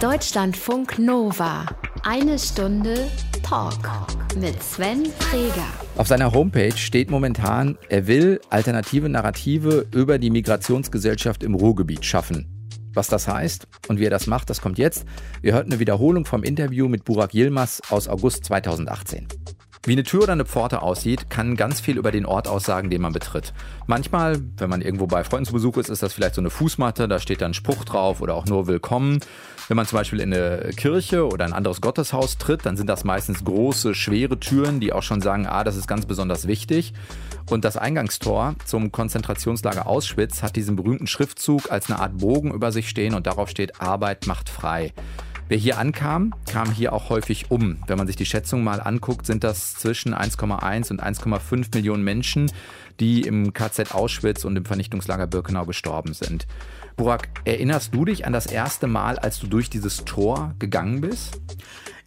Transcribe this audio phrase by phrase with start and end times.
[0.00, 1.66] Deutschlandfunk Nova.
[2.04, 3.10] Eine Stunde
[3.42, 3.74] Talk
[4.40, 5.66] mit Sven Freger.
[5.98, 12.48] Auf seiner Homepage steht momentan, er will alternative Narrative über die Migrationsgesellschaft im Ruhrgebiet schaffen.
[12.94, 15.04] Was das heißt und wie er das macht, das kommt jetzt.
[15.42, 19.28] Wir hörten eine Wiederholung vom Interview mit Burak Yilmaz aus August 2018.
[19.86, 23.00] Wie eine Tür oder eine Pforte aussieht, kann ganz viel über den Ort aussagen, den
[23.00, 23.54] man betritt.
[23.86, 27.08] Manchmal, wenn man irgendwo bei Freunden zu Besuch ist, ist das vielleicht so eine Fußmatte,
[27.08, 29.20] da steht dann Spruch drauf oder auch nur Willkommen.
[29.68, 33.04] Wenn man zum Beispiel in eine Kirche oder ein anderes Gotteshaus tritt, dann sind das
[33.04, 36.92] meistens große, schwere Türen, die auch schon sagen, ah, das ist ganz besonders wichtig.
[37.48, 42.70] Und das Eingangstor zum Konzentrationslager Auschwitz hat diesen berühmten Schriftzug als eine Art Bogen über
[42.70, 44.92] sich stehen und darauf steht Arbeit macht frei.
[45.50, 47.78] Wer hier ankam, kam hier auch häufig um.
[47.88, 52.52] Wenn man sich die Schätzung mal anguckt, sind das zwischen 1,1 und 1,5 Millionen Menschen,
[53.00, 56.46] die im KZ Auschwitz und im Vernichtungslager Birkenau gestorben sind.
[56.94, 61.40] Burak, erinnerst du dich an das erste Mal, als du durch dieses Tor gegangen bist?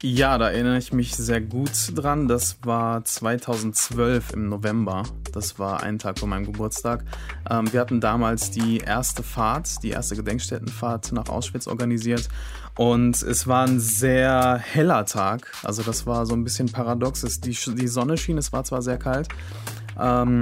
[0.06, 2.28] Ja, da erinnere ich mich sehr gut dran.
[2.28, 5.04] Das war 2012 im November.
[5.32, 7.06] Das war ein Tag vor meinem Geburtstag.
[7.50, 12.28] Ähm, wir hatten damals die erste Fahrt, die erste Gedenkstättenfahrt nach Auschwitz organisiert.
[12.76, 15.50] Und es war ein sehr heller Tag.
[15.64, 17.22] Also das war so ein bisschen paradox.
[17.40, 19.30] Die, die Sonne schien, es war zwar sehr kalt.
[19.98, 20.42] Ähm,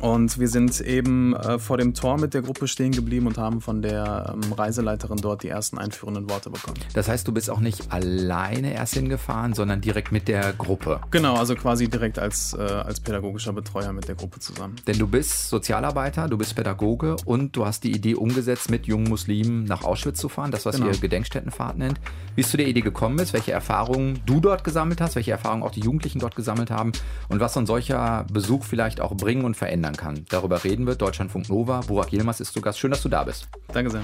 [0.00, 3.60] und wir sind eben äh, vor dem Tor mit der Gruppe stehen geblieben und haben
[3.60, 6.78] von der ähm, Reiseleiterin dort die ersten einführenden Worte bekommen.
[6.94, 11.00] Das heißt, du bist auch nicht alleine erst hingefahren, sondern direkt mit der Gruppe.
[11.10, 14.76] Genau, also quasi direkt als, äh, als pädagogischer Betreuer mit der Gruppe zusammen.
[14.86, 19.08] Denn du bist Sozialarbeiter, du bist Pädagoge und du hast die Idee umgesetzt, mit jungen
[19.08, 20.90] Muslimen nach Auschwitz zu fahren, das, was genau.
[20.90, 22.00] ihr Gedenkstättenfahrt nennt.
[22.36, 25.64] Wie es zu der Idee gekommen ist, welche Erfahrungen du dort gesammelt hast, welche Erfahrungen
[25.64, 26.92] auch die Jugendlichen dort gesammelt haben
[27.28, 30.26] und was so ein solcher Besuch vielleicht auch bringen und verändern verändern kann.
[30.28, 30.96] Darüber reden wir.
[30.96, 31.80] Deutschlandfunk Nova.
[31.86, 32.78] Burak Yilmaz ist zu Gast.
[32.78, 33.48] Schön, dass du da bist.
[33.72, 34.02] Danke sehr.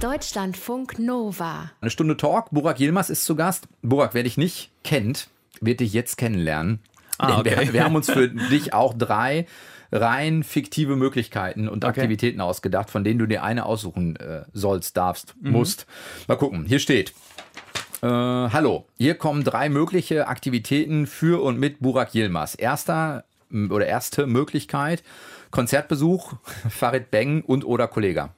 [0.00, 1.70] Deutschlandfunk Nova.
[1.80, 2.50] Eine Stunde Talk.
[2.50, 3.66] Burak Yilmaz ist zu Gast.
[3.82, 5.28] Burak, wer dich nicht kennt,
[5.60, 6.78] wird dich jetzt kennenlernen.
[7.18, 7.66] Ah, okay.
[7.66, 9.46] wir, wir haben uns für dich auch drei
[9.92, 12.00] rein fiktive Möglichkeiten und okay.
[12.02, 15.50] Aktivitäten ausgedacht, von denen du dir eine aussuchen äh, sollst, darfst, mhm.
[15.50, 15.86] musst.
[16.28, 16.64] Mal gucken.
[16.64, 17.12] Hier steht.
[18.02, 22.54] Äh, hallo, hier kommen drei mögliche Aktivitäten für und mit Burak Yilmaz.
[22.54, 25.02] Erster oder erste Möglichkeit
[25.50, 26.34] Konzertbesuch,
[26.70, 28.30] Farid Beng und oder Kollega.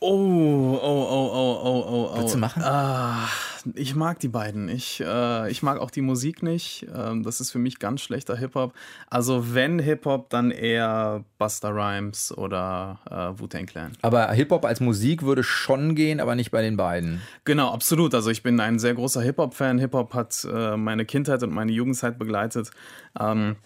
[0.00, 2.18] Oh, oh, oh, oh, oh, oh, oh.
[2.18, 2.62] Willst du machen?
[2.64, 3.28] Ah,
[3.74, 4.68] ich mag die beiden.
[4.68, 6.86] Ich, äh, ich mag auch die Musik nicht.
[6.94, 8.72] Ähm, das ist für mich ganz schlechter Hip-Hop.
[9.08, 13.92] Also wenn Hip-Hop, dann eher Buster Rhymes oder äh, Wu-Tang Clan.
[14.02, 17.20] Aber Hip-Hop als Musik würde schon gehen, aber nicht bei den beiden.
[17.44, 18.14] Genau, absolut.
[18.14, 19.78] Also ich bin ein sehr großer Hip-Hop-Fan.
[19.78, 22.70] Hip-Hop hat äh, meine Kindheit und meine Jugendzeit begleitet.
[23.18, 23.56] Ähm,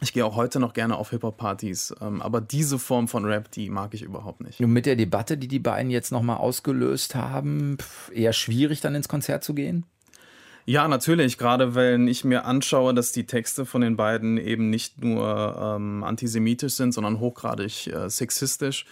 [0.00, 3.70] ich gehe auch heute noch gerne auf Hip-Hop-Partys, ähm, aber diese Form von Rap, die
[3.70, 4.60] mag ich überhaupt nicht.
[4.60, 7.78] Und mit der Debatte, die die beiden jetzt nochmal ausgelöst haben,
[8.12, 9.84] eher schwierig dann ins Konzert zu gehen?
[10.68, 15.02] Ja, natürlich, gerade wenn ich mir anschaue, dass die Texte von den beiden eben nicht
[15.02, 18.84] nur ähm, antisemitisch sind, sondern hochgradig äh, sexistisch.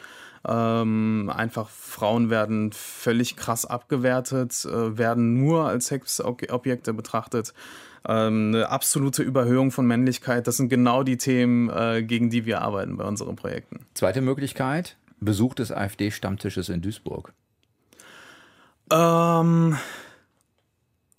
[0.47, 7.55] Ähm, einfach Frauen werden völlig krass abgewertet, äh, werden nur als Sexobjekte betrachtet
[8.07, 10.47] ähm, eine absolute Überhöhung von Männlichkeit.
[10.47, 13.87] Das sind genau die Themen, äh, gegen die wir arbeiten bei unseren Projekten.
[13.95, 17.33] Zweite Möglichkeit, Besuch des AfD-Stammtisches in Duisburg.
[18.91, 19.79] Ähm,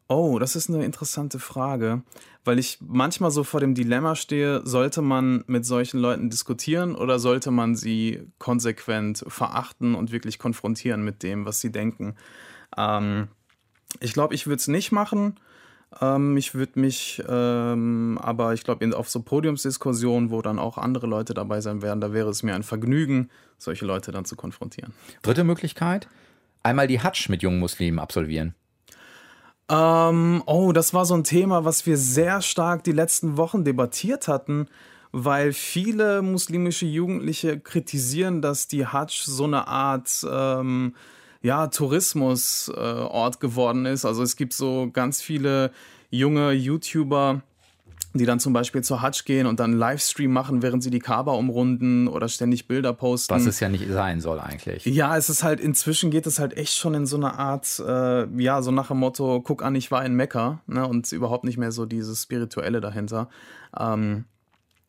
[0.07, 2.03] oh, das ist eine interessante Frage,
[2.43, 7.17] weil ich manchmal so vor dem Dilemma stehe, sollte man mit solchen Leuten diskutieren oder
[7.17, 12.15] sollte man sie konsequent verachten und wirklich konfrontieren mit dem, was sie denken?
[12.77, 13.29] Ähm,
[13.99, 15.39] ich glaube, ich würde es nicht machen.
[16.01, 21.07] Ähm, ich würde mich, ähm, aber ich glaube, auf so Podiumsdiskussionen, wo dann auch andere
[21.07, 24.93] Leute dabei sein werden, da wäre es mir ein Vergnügen, solche Leute dann zu konfrontieren.
[25.21, 26.07] Dritte Möglichkeit,
[26.63, 28.55] einmal die Hatsch mit jungen Muslimen absolvieren.
[29.69, 34.27] Ähm, oh, das war so ein Thema, was wir sehr stark die letzten Wochen debattiert
[34.27, 34.67] hatten,
[35.11, 40.93] weil viele muslimische Jugendliche kritisieren, dass die Hatsch so eine Art ähm,
[41.45, 44.03] ja, Tourismusort äh, geworden ist.
[44.03, 45.71] Also es gibt so ganz viele
[46.09, 47.43] junge YouTuber,
[48.15, 51.33] die dann zum Beispiel zur Hajj gehen und dann Livestream machen, während sie die Kaaba
[51.33, 53.35] umrunden oder ständig Bilder posten.
[53.35, 54.85] Was es ja nicht sein soll eigentlich.
[54.85, 58.25] Ja, es ist halt, inzwischen geht es halt echt schon in so eine Art, äh,
[58.41, 61.57] ja, so nach dem Motto, guck an, ich war in Mekka, ne, und überhaupt nicht
[61.57, 63.29] mehr so dieses Spirituelle dahinter.
[63.77, 64.25] Ähm,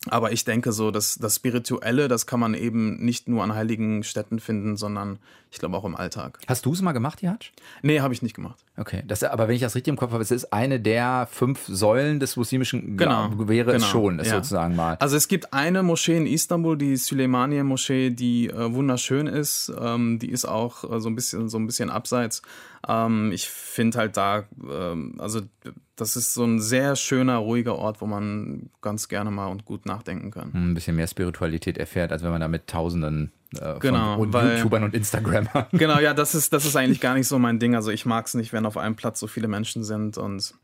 [0.09, 4.03] Aber ich denke so, dass das Spirituelle, das kann man eben nicht nur an heiligen
[4.03, 5.19] Städten finden, sondern
[5.51, 6.39] ich glaube auch im Alltag.
[6.47, 7.53] Hast du es mal gemacht, die Hatsch?
[7.83, 8.66] Nee, habe ich nicht gemacht.
[8.79, 11.65] Okay, das, aber wenn ich das richtig im Kopf habe, es ist eine der fünf
[11.67, 14.35] Säulen des muslimischen Genau, wäre es genau, schon, ist ja.
[14.37, 14.97] sozusagen mal.
[15.01, 19.73] Also es gibt eine Moschee in Istanbul, die Süleymaniye-Moschee, die äh, wunderschön ist.
[19.81, 22.43] Ähm, die ist auch äh, so ein bisschen so ein bisschen abseits.
[22.87, 25.41] Ähm, ich finde halt da, ähm, also
[25.97, 29.87] das ist so ein sehr schöner, ruhiger Ort, wo man ganz gerne mal und gut
[29.87, 30.53] nachdenken kann.
[30.55, 34.33] ein bisschen mehr Spiritualität erfährt, als wenn man da mit Tausenden äh, Genau, von und
[34.33, 35.67] weil- YouTubern und Instagrammern.
[35.73, 37.75] Genau, ja, das ist, das ist eigentlich gar nicht so mein Ding.
[37.75, 40.55] Also ich mag es nicht, wenn auf einem Platz so viele Menschen sind und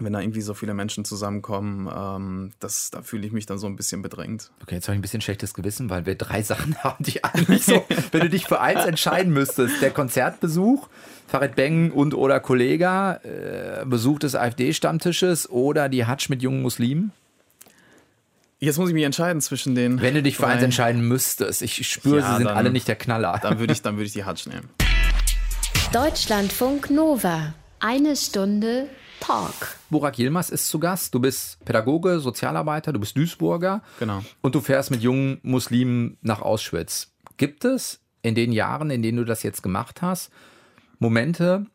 [0.00, 3.66] wenn da irgendwie so viele Menschen zusammenkommen, ähm, das, da fühle ich mich dann so
[3.66, 4.52] ein bisschen bedrängt.
[4.62, 7.64] Okay, jetzt habe ich ein bisschen schlechtes Gewissen, weil wir drei Sachen haben, die eigentlich
[7.64, 10.88] so, wenn du dich für eins entscheiden müsstest, der Konzertbesuch,
[11.26, 17.10] Farid Beng und oder Kollega, äh, Besuch des AfD-Stammtisches oder die Hatsch mit jungen Muslimen?
[18.60, 20.00] Jetzt muss ich mich entscheiden zwischen den.
[20.00, 22.88] Wenn du dich für eins entscheiden müsstest, ich spüre, Ja, sie sind dann- alle nicht
[22.88, 23.38] der Knaller.
[23.40, 24.68] Dann würde ich, dann würde ich die Hatsch nehmen.
[25.92, 27.54] Deutschlandfunk Nova.
[27.80, 28.88] Eine Stunde
[29.20, 29.76] Talk.
[29.90, 31.14] Burak Yilmaz ist zu Gast.
[31.14, 33.82] Du bist Pädagoge, Sozialarbeiter, du bist Duisburger.
[34.00, 34.24] Genau.
[34.40, 37.12] Und du fährst mit jungen Muslimen nach Auschwitz.
[37.36, 40.30] Gibt es in den Jahren, in denen du das jetzt gemacht hast,
[40.98, 41.66] Momente,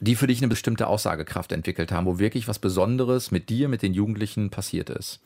[0.00, 3.80] die für dich eine bestimmte Aussagekraft entwickelt haben, wo wirklich was Besonderes mit dir, mit
[3.80, 5.20] den Jugendlichen passiert ist?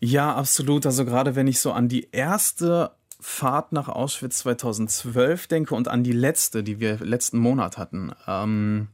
[0.00, 0.86] Ja, absolut.
[0.86, 6.04] Also gerade wenn ich so an die erste Fahrt nach Auschwitz 2012 denke und an
[6.04, 8.12] die letzte, die wir letzten Monat hatten.
[8.26, 8.88] Ähm,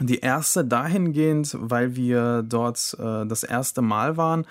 [0.00, 4.46] die erste dahingehend, weil wir dort äh, das erste Mal waren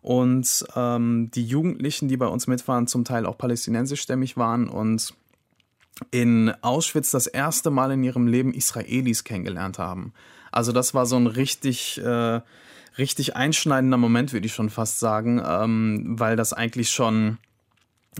[0.00, 5.14] und ähm, die Jugendlichen, die bei uns mit waren, zum Teil auch palästinensischstämmig waren und
[6.10, 10.12] in Auschwitz das erste Mal in ihrem Leben Israelis kennengelernt haben.
[10.50, 12.40] Also das war so ein richtig, äh,
[12.98, 17.38] richtig einschneidender Moment, würde ich schon fast sagen, ähm, weil das eigentlich schon,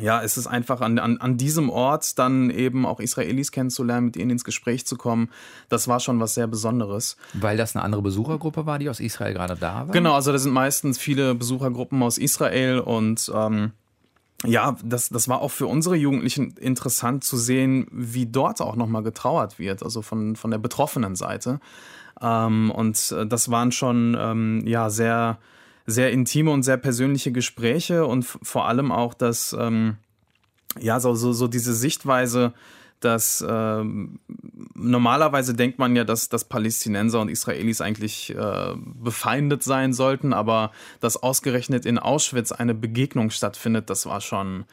[0.01, 4.17] ja, es ist einfach an, an, an diesem Ort dann eben auch Israelis kennenzulernen, mit
[4.17, 5.31] ihnen ins Gespräch zu kommen.
[5.69, 7.17] Das war schon was sehr Besonderes.
[7.35, 9.93] Weil das eine andere Besuchergruppe war, die aus Israel gerade da war?
[9.93, 13.73] Genau, also da sind meistens viele Besuchergruppen aus Israel und ähm,
[14.45, 19.03] ja, das, das war auch für unsere Jugendlichen interessant zu sehen, wie dort auch nochmal
[19.03, 21.61] getrauert wird, also von, von der betroffenen Seite.
[22.23, 25.39] Ähm, und äh, das waren schon ähm, ja sehr,
[25.87, 29.97] sehr intime und sehr persönliche Gespräche und vor allem auch das, ähm,
[30.81, 32.53] ja, so, so, so diese Sichtweise,
[33.01, 34.21] dass ähm,
[34.75, 40.71] normalerweise denkt man ja, dass, dass Palästinenser und Israelis eigentlich äh, befeindet sein sollten, aber
[41.01, 44.65] dass ausgerechnet in Auschwitz eine Begegnung stattfindet, das war schon,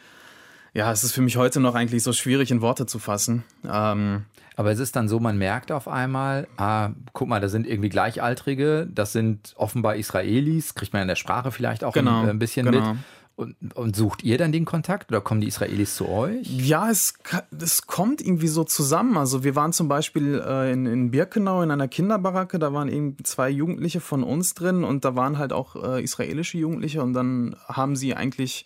[0.74, 3.44] ja, es ist für mich heute noch eigentlich so schwierig in Worte zu fassen.
[3.68, 4.26] Ähm,
[4.56, 7.90] Aber es ist dann so, man merkt auf einmal, ah, guck mal, da sind irgendwie
[7.90, 12.40] Gleichaltrige, das sind offenbar Israelis, kriegt man in der Sprache vielleicht auch Genau, ein, ein
[12.40, 12.94] bisschen genau.
[12.94, 13.00] mit.
[13.38, 16.46] Und, und sucht ihr dann den Kontakt oder kommen die Israelis zu euch?
[16.46, 17.14] Ja, es,
[17.58, 19.16] es kommt irgendwie so zusammen.
[19.16, 23.16] Also wir waren zum Beispiel äh, in, in Birkenau in einer Kinderbaracke, da waren eben
[23.24, 27.56] zwei Jugendliche von uns drin und da waren halt auch äh, israelische Jugendliche und dann
[27.70, 28.66] haben sie eigentlich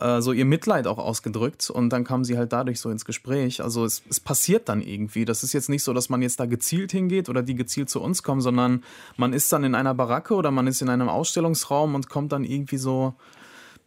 [0.00, 3.62] äh, so ihr Mitleid auch ausgedrückt und dann kamen sie halt dadurch so ins Gespräch.
[3.62, 5.24] Also es, es passiert dann irgendwie.
[5.24, 8.00] Das ist jetzt nicht so, dass man jetzt da gezielt hingeht oder die gezielt zu
[8.02, 8.82] uns kommen, sondern
[9.16, 12.44] man ist dann in einer Baracke oder man ist in einem Ausstellungsraum und kommt dann
[12.44, 13.14] irgendwie so,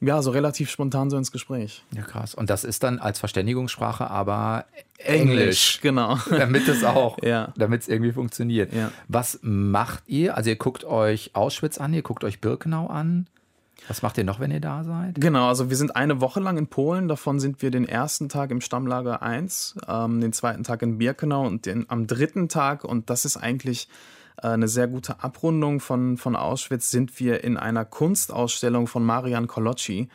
[0.02, 1.84] ja, so relativ spontan so ins Gespräch.
[1.94, 2.34] Ja, krass.
[2.34, 4.66] Und das ist dann als Verständigungssprache aber
[4.98, 5.80] Englisch.
[5.82, 6.18] genau.
[6.30, 7.54] damit es auch, Ja.
[7.58, 8.74] damit es irgendwie funktioniert.
[8.74, 8.92] Ja.
[9.10, 10.38] Was macht ihr?
[10.38, 13.28] Also ihr guckt euch Auschwitz an, ihr guckt euch Birkenau an.
[13.90, 15.16] Was macht ihr noch, wenn ihr da seid?
[15.16, 17.08] Genau, also wir sind eine Woche lang in Polen.
[17.08, 21.48] Davon sind wir den ersten Tag im Stammlager 1, ähm, den zweiten Tag in Birkenau
[21.48, 23.90] und den, am dritten Tag, und das ist eigentlich
[24.44, 29.48] äh, eine sehr gute Abrundung von, von Auschwitz, sind wir in einer Kunstausstellung von Marian
[29.48, 30.08] Kolocci,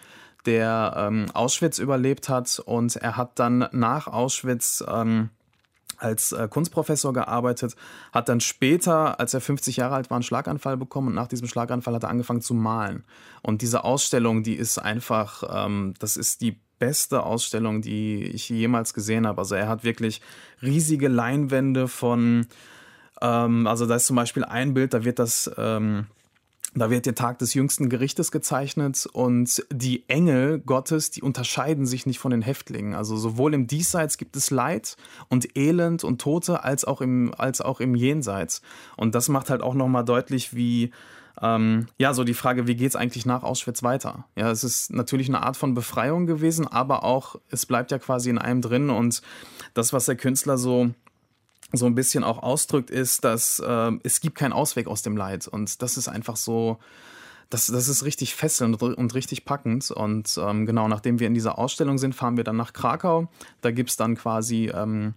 [0.47, 5.31] der ähm, Auschwitz überlebt hat und er hat dann nach Auschwitz ähm,
[5.99, 7.77] als äh, Kunstprofessor gearbeitet,
[8.13, 11.49] hat dann später, als er 50 Jahre alt war, einen Schlaganfall bekommen und nach diesem
[11.49, 13.05] Schlaganfall hat er angefangen zu malen.
[13.43, 18.95] Und diese Ausstellung, die ist einfach, ähm, das ist die beste Ausstellung, die ich jemals
[18.95, 19.41] gesehen habe.
[19.41, 20.21] Also er hat wirklich
[20.63, 22.47] riesige Leinwände von,
[23.21, 25.51] ähm, also da ist zum Beispiel ein Bild, da wird das...
[25.57, 26.07] Ähm,
[26.75, 32.05] da wird der Tag des jüngsten Gerichtes gezeichnet und die Engel Gottes, die unterscheiden sich
[32.05, 32.95] nicht von den Häftlingen.
[32.95, 34.97] Also sowohl im Diesseits gibt es Leid
[35.29, 38.61] und Elend und Tote als auch im, als auch im Jenseits.
[38.97, 40.91] Und das macht halt auch nochmal deutlich, wie,
[41.41, 44.25] ähm, ja, so die Frage, wie geht's eigentlich nach Auschwitz weiter?
[44.37, 48.31] Ja, es ist natürlich eine Art von Befreiung gewesen, aber auch, es bleibt ja quasi
[48.31, 49.23] in einem drin und
[49.75, 50.91] das, was der Künstler so
[51.77, 55.49] so ein bisschen auch ausdrückt, ist, dass äh, es gibt keinen Ausweg aus dem Leid.
[55.49, 56.79] Und das ist einfach so,
[57.51, 59.91] das, das ist richtig fesselnd und richtig packend.
[59.91, 63.29] Und ähm, genau, nachdem wir in dieser Ausstellung sind, fahren wir dann nach Krakau.
[63.61, 65.15] Da gibt es dann quasi ähm,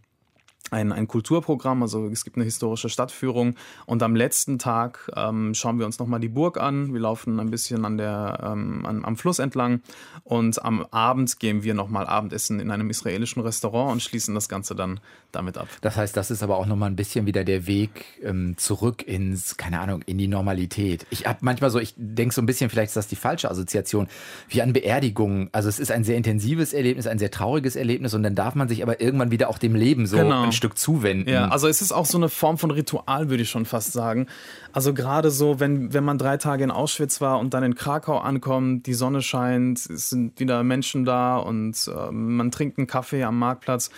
[0.71, 3.55] ein, ein Kulturprogramm, also es gibt eine historische Stadtführung
[3.85, 6.93] und am letzten Tag ähm, schauen wir uns nochmal die Burg an.
[6.93, 9.81] Wir laufen ein bisschen an der, ähm, an, am Fluss entlang
[10.23, 14.75] und am Abend gehen wir nochmal Abendessen in einem israelischen Restaurant und schließen das Ganze
[14.75, 14.99] dann
[15.31, 15.67] damit ab.
[15.81, 19.57] Das heißt, das ist aber auch nochmal ein bisschen wieder der Weg ähm, zurück ins,
[19.57, 21.05] keine Ahnung, in die Normalität.
[21.09, 24.07] Ich habe manchmal so, ich denke so ein bisschen, vielleicht ist das die falsche Assoziation,
[24.49, 25.49] wie an Beerdigungen.
[25.51, 28.67] Also es ist ein sehr intensives Erlebnis, ein sehr trauriges Erlebnis und dann darf man
[28.67, 31.29] sich aber irgendwann wieder auch dem Leben so genau Stück zuwenden.
[31.29, 34.27] Ja, also es ist auch so eine Form von Ritual, würde ich schon fast sagen.
[34.73, 38.17] Also gerade so, wenn, wenn man drei Tage in Auschwitz war und dann in Krakau
[38.17, 43.23] ankommt, die Sonne scheint, es sind wieder Menschen da und äh, man trinkt einen Kaffee
[43.23, 43.89] am Marktplatz.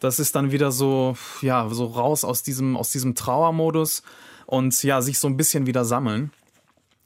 [0.00, 4.02] Das ist dann wieder so, ja, so raus aus diesem, aus diesem Trauermodus
[4.46, 6.32] und ja, sich so ein bisschen wieder sammeln.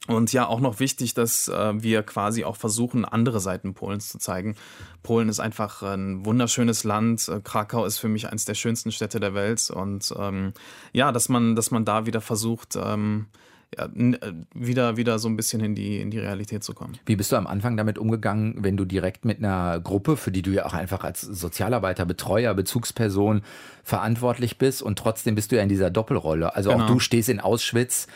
[0.07, 4.19] Und ja, auch noch wichtig, dass äh, wir quasi auch versuchen, andere Seiten Polens zu
[4.19, 4.55] zeigen.
[5.03, 7.27] Polen ist einfach ein wunderschönes Land.
[7.27, 9.69] Äh, Krakau ist für mich eines der schönsten Städte der Welt.
[9.71, 10.53] Und ähm,
[10.93, 13.27] ja, dass man, dass man da wieder versucht, ähm,
[13.75, 16.97] ja, äh, wieder, wieder so ein bisschen in die, in die Realität zu kommen.
[17.05, 20.41] Wie bist du am Anfang damit umgegangen, wenn du direkt mit einer Gruppe, für die
[20.41, 23.41] du ja auch einfach als Sozialarbeiter, Betreuer, Bezugsperson
[23.83, 26.55] verantwortlich bist und trotzdem bist du ja in dieser Doppelrolle.
[26.55, 26.83] Also genau.
[26.83, 28.07] auch du stehst in Auschwitz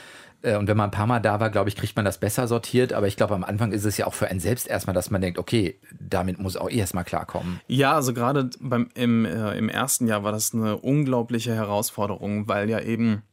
[0.42, 2.94] und wenn man ein paar Mal da war, glaube ich, kriegt man das besser sortiert.
[2.94, 5.22] Aber ich glaube, am Anfang ist es ja auch für einen selbst erstmal, dass man
[5.22, 7.60] denkt, okay, damit muss auch erstmal klarkommen.
[7.68, 12.70] Ja, also gerade beim, im, äh, im ersten Jahr war das eine unglaubliche Herausforderung, weil
[12.70, 13.24] ja eben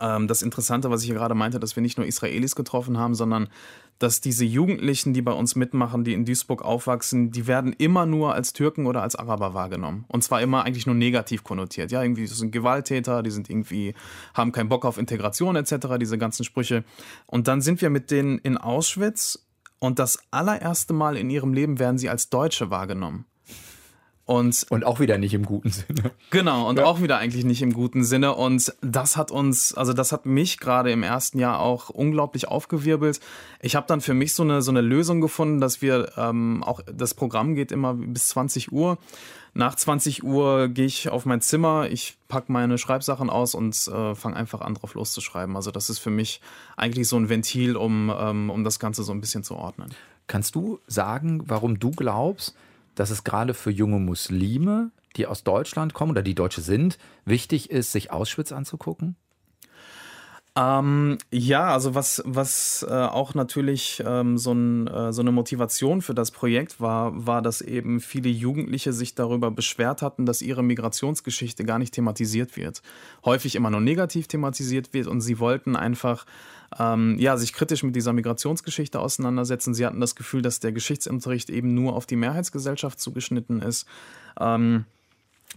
[0.00, 3.14] ähm, das Interessante, was ich hier gerade meinte, dass wir nicht nur Israelis getroffen haben,
[3.14, 3.48] sondern
[4.00, 8.34] dass diese Jugendlichen, die bei uns mitmachen, die in Duisburg aufwachsen, die werden immer nur
[8.34, 10.06] als Türken oder als Araber wahrgenommen.
[10.08, 11.92] Und zwar immer eigentlich nur negativ konnotiert.
[11.92, 13.94] Ja, irgendwie sind Gewalttäter, die sind irgendwie,
[14.34, 16.82] haben keinen Bock auf Integration etc., diese ganzen Sprüche.
[17.26, 19.46] Und dann sind wir mit denen in Auschwitz
[19.78, 23.26] und das allererste Mal in ihrem Leben werden sie als Deutsche wahrgenommen.
[24.30, 26.12] Und, und auch wieder nicht im guten Sinne.
[26.30, 26.84] Genau, und ja.
[26.84, 28.36] auch wieder eigentlich nicht im guten Sinne.
[28.36, 33.18] Und das hat uns, also das hat mich gerade im ersten Jahr auch unglaublich aufgewirbelt.
[33.60, 36.80] Ich habe dann für mich so eine, so eine Lösung gefunden, dass wir ähm, auch,
[36.94, 38.98] das Programm geht immer bis 20 Uhr.
[39.52, 44.14] Nach 20 Uhr gehe ich auf mein Zimmer, ich packe meine Schreibsachen aus und äh,
[44.14, 45.56] fange einfach an, drauf loszuschreiben.
[45.56, 46.40] Also das ist für mich
[46.76, 49.92] eigentlich so ein Ventil, um, ähm, um das Ganze so ein bisschen zu ordnen.
[50.28, 52.54] Kannst du sagen, warum du glaubst,
[53.00, 57.70] dass es gerade für junge Muslime, die aus Deutschland kommen oder die Deutsche sind, wichtig
[57.70, 59.16] ist, sich Auschwitz anzugucken?
[60.56, 66.02] Ähm, ja, also was, was äh, auch natürlich ähm, so, ein, äh, so, eine Motivation
[66.02, 70.64] für das Projekt war, war, dass eben viele Jugendliche sich darüber beschwert hatten, dass ihre
[70.64, 72.82] Migrationsgeschichte gar nicht thematisiert wird.
[73.24, 76.26] Häufig immer nur negativ thematisiert wird und sie wollten einfach
[76.78, 79.72] ähm, ja, sich kritisch mit dieser Migrationsgeschichte auseinandersetzen.
[79.72, 83.86] Sie hatten das Gefühl, dass der Geschichtsunterricht eben nur auf die Mehrheitsgesellschaft zugeschnitten ist.
[84.38, 84.84] Ähm,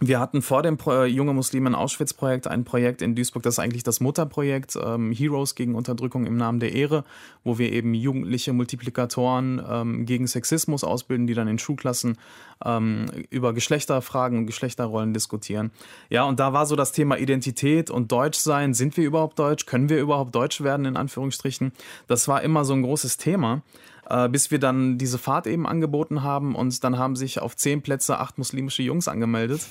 [0.00, 3.58] wir hatten vor dem Pro Junge Muslime in Auschwitz-Projekt ein Projekt in Duisburg, das ist
[3.60, 7.04] eigentlich das Mutterprojekt ähm, Heroes gegen Unterdrückung im Namen der Ehre,
[7.44, 12.18] wo wir eben jugendliche Multiplikatoren ähm, gegen Sexismus ausbilden, die dann in Schulklassen
[12.64, 15.70] ähm, über Geschlechterfragen und Geschlechterrollen diskutieren.
[16.10, 18.74] Ja, und da war so das Thema Identität und Deutschsein.
[18.74, 19.64] Sind wir überhaupt deutsch?
[19.64, 21.70] Können wir überhaupt deutsch werden, in Anführungsstrichen?
[22.08, 23.62] Das war immer so ein großes Thema
[24.08, 27.82] äh, bis wir dann diese Fahrt eben angeboten haben und dann haben sich auf zehn
[27.82, 29.62] Plätze acht muslimische Jungs angemeldet.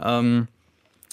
[0.00, 0.48] Ähm,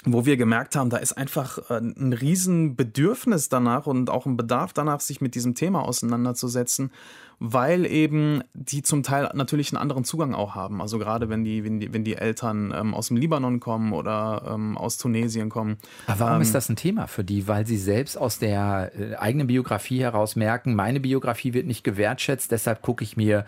[0.06, 4.72] wo wir gemerkt haben, da ist einfach äh, ein Riesenbedürfnis danach und auch ein Bedarf
[4.72, 6.91] danach, sich mit diesem Thema auseinanderzusetzen,
[7.39, 10.82] weil eben die zum Teil natürlich einen anderen Zugang auch haben.
[10.82, 14.51] Also gerade wenn die, wenn die, wenn die Eltern ähm, aus dem Libanon kommen oder
[14.53, 15.77] ähm, aus Tunesien kommen.
[16.08, 17.48] Aber warum ähm, ist das ein Thema für die?
[17.48, 22.51] Weil sie selbst aus der äh, eigenen Biografie heraus merken, meine Biografie wird nicht gewertschätzt,
[22.51, 23.46] deshalb gucke ich mir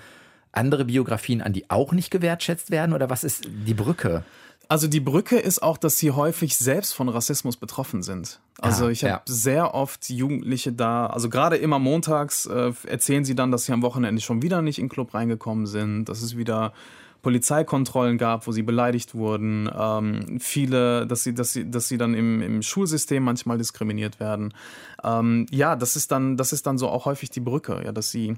[0.51, 2.93] andere Biografien an, die auch nicht gewertschätzt werden?
[2.93, 4.25] Oder was ist die Brücke?
[4.71, 8.39] Also die Brücke ist auch, dass sie häufig selbst von Rassismus betroffen sind.
[8.61, 9.21] Also ah, ich habe ja.
[9.25, 13.81] sehr oft Jugendliche da, also gerade immer montags äh, erzählen sie dann, dass sie am
[13.81, 16.71] Wochenende schon wieder nicht in den Club reingekommen sind, dass es wieder
[17.21, 22.13] Polizeikontrollen gab, wo sie beleidigt wurden, ähm, viele, dass sie, dass sie, dass sie dann
[22.13, 24.53] im, im Schulsystem manchmal diskriminiert werden.
[25.03, 28.09] Ähm, ja, das ist dann, das ist dann so auch häufig die Brücke, ja, dass
[28.09, 28.37] sie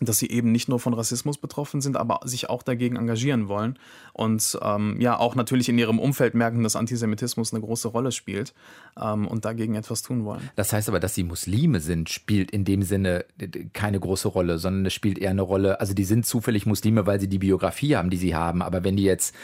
[0.00, 3.78] dass sie eben nicht nur von Rassismus betroffen sind, aber sich auch dagegen engagieren wollen
[4.12, 8.52] und ähm, ja auch natürlich in ihrem Umfeld merken, dass Antisemitismus eine große Rolle spielt
[9.00, 10.50] ähm, und dagegen etwas tun wollen.
[10.56, 13.24] Das heißt aber, dass sie Muslime sind, spielt in dem Sinne
[13.72, 17.20] keine große Rolle, sondern es spielt eher eine Rolle, also die sind zufällig Muslime, weil
[17.20, 19.34] sie die Biografie haben, die sie haben, aber wenn die jetzt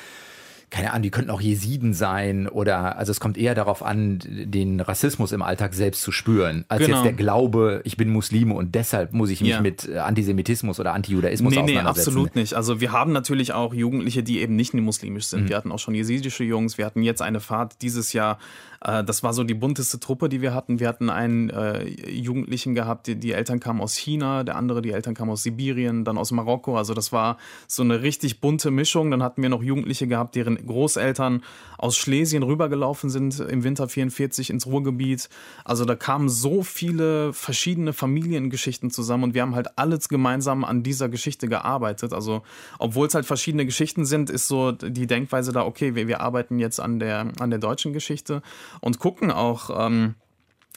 [0.71, 4.81] keine Ahnung, die könnten auch Jesiden sein oder, also es kommt eher darauf an, den
[4.81, 6.97] Rassismus im Alltag selbst zu spüren, als genau.
[6.97, 9.61] jetzt der Glaube, ich bin Muslime und deshalb muss ich mich ja.
[9.61, 12.11] mit äh, Antisemitismus oder Antijudaismus nee, auseinandersetzen.
[12.11, 12.55] Nee, absolut nicht.
[12.55, 15.45] Also wir haben natürlich auch Jugendliche, die eben nicht muslimisch sind.
[15.45, 15.49] Mhm.
[15.49, 18.39] Wir hatten auch schon jesidische Jungs, wir hatten jetzt eine Fahrt dieses Jahr
[18.81, 20.81] äh, das war so die bunteste Truppe, die wir hatten.
[20.81, 24.93] Wir hatten einen äh, Jugendlichen gehabt, die, die, Eltern kamen aus China, der andere, die
[24.93, 26.77] Eltern kamen aus Sibirien, dann aus Marokko.
[26.77, 29.11] Also das war so eine richtig bunte Mischung.
[29.11, 31.43] Dann hatten wir noch Jugendliche gehabt, deren Großeltern
[31.77, 35.29] aus Schlesien rübergelaufen sind im Winter 44 ins Ruhrgebiet.
[35.65, 40.83] Also da kamen so viele verschiedene Familiengeschichten zusammen und wir haben halt alles gemeinsam an
[40.83, 42.13] dieser Geschichte gearbeitet.
[42.13, 42.43] Also
[42.79, 46.59] obwohl es halt verschiedene Geschichten sind, ist so die Denkweise da, okay, wir, wir arbeiten
[46.59, 48.43] jetzt an der, an der deutschen Geschichte
[48.81, 50.15] und gucken auch, ähm,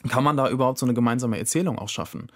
[0.08, 2.28] kann man da überhaupt so eine gemeinsame Erzählung auch schaffen?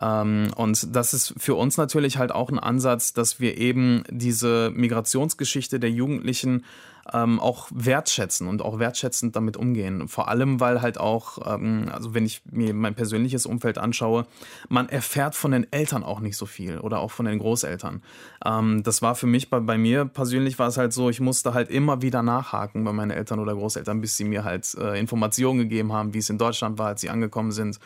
[0.00, 4.70] Ähm, und das ist für uns natürlich halt auch ein Ansatz, dass wir eben diese
[4.74, 6.64] Migrationsgeschichte der Jugendlichen
[7.12, 10.08] ähm, auch wertschätzen und auch wertschätzend damit umgehen.
[10.08, 14.26] Vor allem, weil halt auch, ähm, also wenn ich mir mein persönliches Umfeld anschaue,
[14.68, 18.02] man erfährt von den Eltern auch nicht so viel oder auch von den Großeltern.
[18.44, 21.54] Ähm, das war für mich, bei, bei mir persönlich war es halt so, ich musste
[21.54, 25.58] halt immer wieder nachhaken bei meinen Eltern oder Großeltern, bis sie mir halt äh, Informationen
[25.58, 27.78] gegeben haben, wie es in Deutschland war, als sie angekommen sind,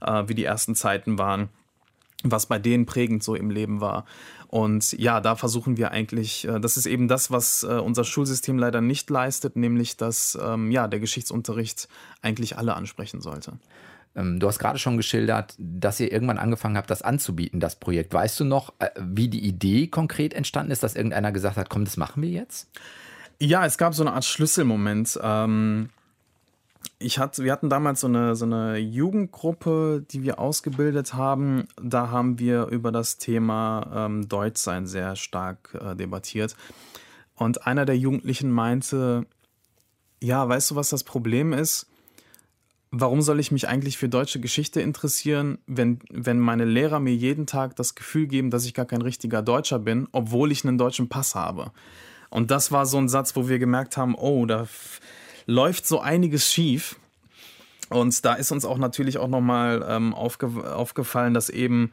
[0.00, 1.48] äh, wie die ersten Zeiten waren
[2.22, 4.04] was bei denen prägend so im Leben war.
[4.50, 8.58] Und ja, da versuchen wir eigentlich, äh, das ist eben das, was äh, unser Schulsystem
[8.58, 11.88] leider nicht leistet, nämlich dass ähm, ja, der Geschichtsunterricht
[12.20, 13.52] eigentlich alle ansprechen sollte.
[14.16, 18.12] Ähm, du hast gerade schon geschildert, dass ihr irgendwann angefangen habt, das anzubieten, das Projekt.
[18.12, 21.84] Weißt du noch, äh, wie die Idee konkret entstanden ist, dass irgendeiner gesagt hat, komm,
[21.84, 22.68] das machen wir jetzt?
[23.38, 25.16] Ja, es gab so eine Art Schlüsselmoment.
[25.22, 25.90] Ähm,
[27.02, 31.66] ich hatte, wir hatten damals so eine, so eine Jugendgruppe, die wir ausgebildet haben.
[31.82, 36.56] Da haben wir über das Thema ähm, Deutschsein sehr stark äh, debattiert.
[37.34, 39.26] Und einer der Jugendlichen meinte,
[40.22, 41.86] ja, weißt du, was das Problem ist?
[42.90, 47.46] Warum soll ich mich eigentlich für deutsche Geschichte interessieren, wenn, wenn meine Lehrer mir jeden
[47.46, 51.08] Tag das Gefühl geben, dass ich gar kein richtiger Deutscher bin, obwohl ich einen deutschen
[51.08, 51.72] Pass habe?
[52.28, 54.66] Und das war so ein Satz, wo wir gemerkt haben, oh, da
[55.46, 56.96] läuft so einiges schief.
[57.88, 61.90] Und da ist uns auch natürlich auch nochmal ähm, aufge aufgefallen, dass eben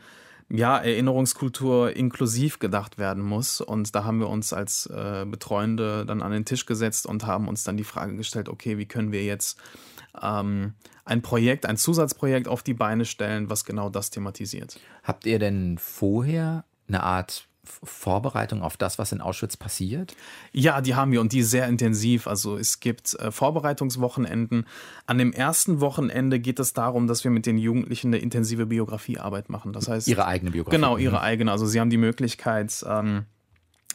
[0.49, 3.59] ja, Erinnerungskultur inklusiv gedacht werden muss.
[3.59, 7.47] Und da haben wir uns als äh, Betreuende dann an den Tisch gesetzt und haben
[7.47, 9.59] uns dann die Frage gestellt, okay, wie können wir jetzt
[10.21, 10.73] ähm,
[11.03, 14.79] ein Projekt, ein Zusatzprojekt auf die Beine stellen, was genau das thematisiert.
[15.03, 17.47] Habt ihr denn vorher eine Art
[17.84, 20.15] Vorbereitung auf das, was in Auschwitz passiert?
[20.51, 22.27] Ja, die haben wir und die sehr intensiv.
[22.27, 24.65] Also es gibt äh, Vorbereitungswochenenden.
[25.06, 29.49] An dem ersten Wochenende geht es darum, dass wir mit den Jugendlichen eine intensive Biografiearbeit
[29.49, 29.73] machen.
[29.73, 30.77] Das heißt ihre eigene Biografie.
[30.77, 31.21] Genau, ihre mhm.
[31.21, 31.51] eigene.
[31.51, 32.86] Also sie haben die Möglichkeit.
[32.88, 33.25] Ähm,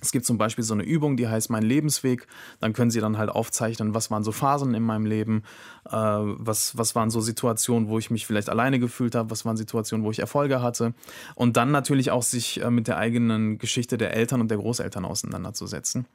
[0.02, 2.26] es gibt zum Beispiel so eine Übung, die heißt Mein Lebensweg.
[2.60, 5.44] Dann können Sie dann halt aufzeichnen, was waren so Phasen in meinem Leben,
[5.88, 9.56] äh, was, was waren so Situationen, wo ich mich vielleicht alleine gefühlt habe, was waren
[9.56, 10.92] Situationen, wo ich Erfolge hatte.
[11.36, 15.04] Und dann natürlich auch sich äh, mit der eigenen Geschichte der Eltern und der Großeltern
[15.04, 16.06] auseinanderzusetzen.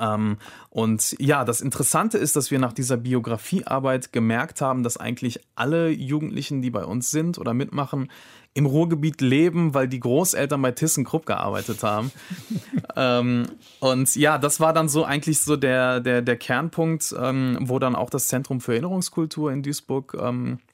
[0.00, 0.36] Ähm,
[0.70, 5.90] und ja, das Interessante ist, dass wir nach dieser Biografiearbeit gemerkt haben, dass eigentlich alle
[5.90, 8.10] Jugendlichen, die bei uns sind oder mitmachen,
[8.54, 12.12] im Ruhrgebiet leben, weil die Großeltern bei ThyssenKrupp gearbeitet haben.
[12.96, 13.46] ähm,
[13.80, 17.94] und ja, das war dann so eigentlich so der, der, der Kernpunkt, ähm, wo dann
[17.94, 20.71] auch das Zentrum für Erinnerungskultur in Duisburg ähm, äh,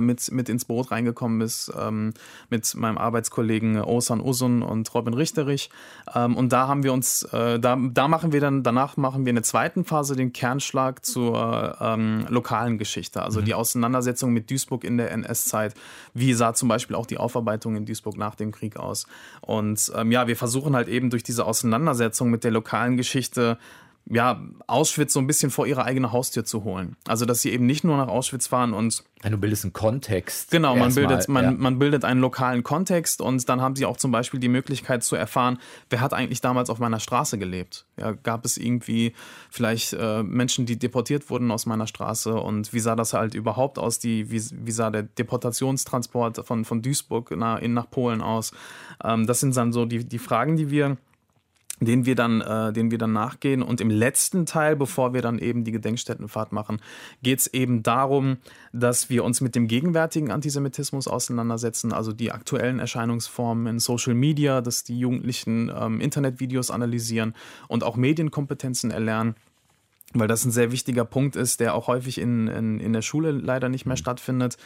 [0.00, 2.12] mit, mit ins Boot reingekommen ist, ähm,
[2.50, 5.70] mit meinem Arbeitskollegen Osan Usun und Robin Richterich.
[6.14, 9.30] Ähm, und da haben wir uns, äh, da, da machen wir dann, danach machen wir
[9.30, 13.44] in der zweiten Phase den Kernschlag zur ähm, lokalen Geschichte, also mhm.
[13.46, 15.74] die Auseinandersetzung mit Duisburg in der NS-Zeit.
[16.14, 19.06] Wie sah zum Beispiel auch die Aufarbeitung in Duisburg nach dem Krieg aus?
[19.40, 23.58] Und ähm, ja, wir versuchen halt eben durch diese Auseinandersetzung mit der lokalen Geschichte
[24.08, 26.96] ja, Auschwitz so ein bisschen vor ihre eigene Haustür zu holen.
[27.08, 29.02] Also, dass sie eben nicht nur nach Auschwitz fahren und.
[29.24, 30.50] Ja, du bildest einen Kontext.
[30.50, 31.50] Genau, man bildet, man, ja.
[31.50, 35.16] man bildet einen lokalen Kontext und dann haben sie auch zum Beispiel die Möglichkeit zu
[35.16, 35.58] erfahren,
[35.90, 37.86] wer hat eigentlich damals auf meiner Straße gelebt?
[37.96, 39.14] Ja, gab es irgendwie
[39.50, 43.78] vielleicht äh, Menschen, die deportiert wurden aus meiner Straße und wie sah das halt überhaupt
[43.78, 43.98] aus?
[43.98, 48.52] Die, wie, wie sah der Deportationstransport von, von Duisburg nach, in, nach Polen aus?
[49.02, 50.98] Ähm, das sind dann so die, die Fragen, die wir
[51.80, 53.62] den wir dann, äh, den wir dann nachgehen.
[53.62, 56.80] Und im letzten Teil, bevor wir dann eben die Gedenkstättenfahrt machen,
[57.22, 58.38] geht es eben darum,
[58.72, 64.60] dass wir uns mit dem gegenwärtigen Antisemitismus auseinandersetzen, also die aktuellen Erscheinungsformen in Social Media,
[64.60, 67.34] dass die Jugendlichen ähm, Internetvideos analysieren
[67.68, 69.34] und auch Medienkompetenzen erlernen
[70.20, 73.30] weil das ein sehr wichtiger Punkt ist, der auch häufig in, in, in der Schule
[73.30, 74.00] leider nicht mehr mhm.
[74.00, 74.56] stattfindet.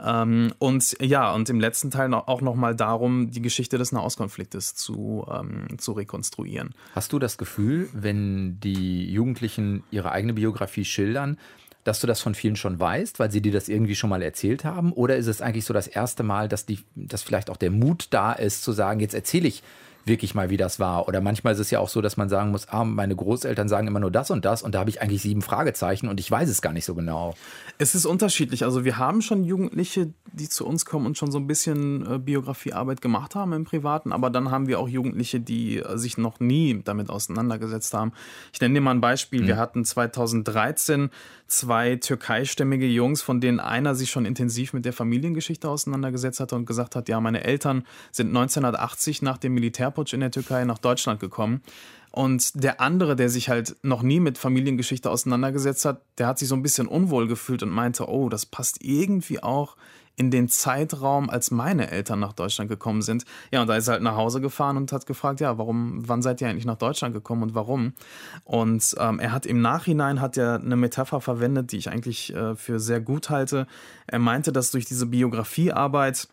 [0.00, 5.26] Ähm, und ja, und im letzten Teil auch nochmal darum, die Geschichte des Nahostkonfliktes zu,
[5.30, 6.74] ähm, zu rekonstruieren.
[6.94, 11.38] Hast du das Gefühl, wenn die Jugendlichen ihre eigene Biografie schildern,
[11.84, 14.64] dass du das von vielen schon weißt, weil sie dir das irgendwie schon mal erzählt
[14.64, 14.92] haben?
[14.92, 18.08] Oder ist es eigentlich so das erste Mal, dass, die, dass vielleicht auch der Mut
[18.10, 19.62] da ist, zu sagen, jetzt erzähle ich
[20.08, 21.06] wirklich mal, wie das war.
[21.08, 23.86] Oder manchmal ist es ja auch so, dass man sagen muss, ah, meine Großeltern sagen
[23.86, 26.48] immer nur das und das und da habe ich eigentlich sieben Fragezeichen und ich weiß
[26.48, 27.34] es gar nicht so genau.
[27.78, 28.64] Es ist unterschiedlich.
[28.64, 32.18] Also wir haben schon Jugendliche, die zu uns kommen und schon so ein bisschen äh,
[32.18, 36.40] Biografiearbeit gemacht haben im Privaten, aber dann haben wir auch Jugendliche, die äh, sich noch
[36.40, 38.12] nie damit auseinandergesetzt haben.
[38.52, 39.42] Ich nenne dir mal ein Beispiel.
[39.42, 39.46] Mhm.
[39.46, 41.10] Wir hatten 2013
[41.48, 46.66] zwei türkeistämmige Jungs, von denen einer sich schon intensiv mit der Familiengeschichte auseinandergesetzt hatte und
[46.66, 49.54] gesagt hat, ja, meine Eltern sind 1980 nach dem
[49.98, 51.62] Militärputsch in der Türkei nach Deutschland gekommen.
[52.10, 56.48] Und der andere, der sich halt noch nie mit Familiengeschichte auseinandergesetzt hat, der hat sich
[56.48, 59.76] so ein bisschen unwohl gefühlt und meinte, oh, das passt irgendwie auch
[60.16, 63.24] in den Zeitraum, als meine Eltern nach Deutschland gekommen sind.
[63.52, 66.22] Ja, und da ist er halt nach Hause gefahren und hat gefragt, ja, warum, wann
[66.22, 67.92] seid ihr eigentlich nach Deutschland gekommen und warum?
[68.42, 72.56] Und ähm, er hat im Nachhinein hat er eine Metapher verwendet, die ich eigentlich äh,
[72.56, 73.68] für sehr gut halte.
[74.08, 76.26] Er meinte, dass durch diese Biografiearbeit,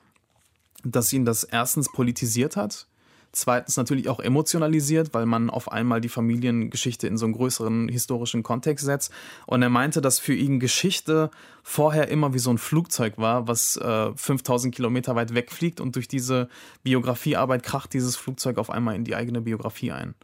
[0.83, 2.87] dass ihn das erstens politisiert hat
[3.35, 8.43] Zweitens natürlich auch emotionalisiert, weil man auf einmal die Familiengeschichte in so einen größeren historischen
[8.43, 9.11] Kontext setzt.
[9.45, 11.29] Und er meinte, dass für ihn Geschichte
[11.61, 16.07] vorher immer wie so ein Flugzeug war, was äh, 5000 Kilometer weit wegfliegt und durch
[16.07, 16.47] diese
[16.83, 20.15] Biografiearbeit kracht dieses Flugzeug auf einmal in die eigene Biografie ein.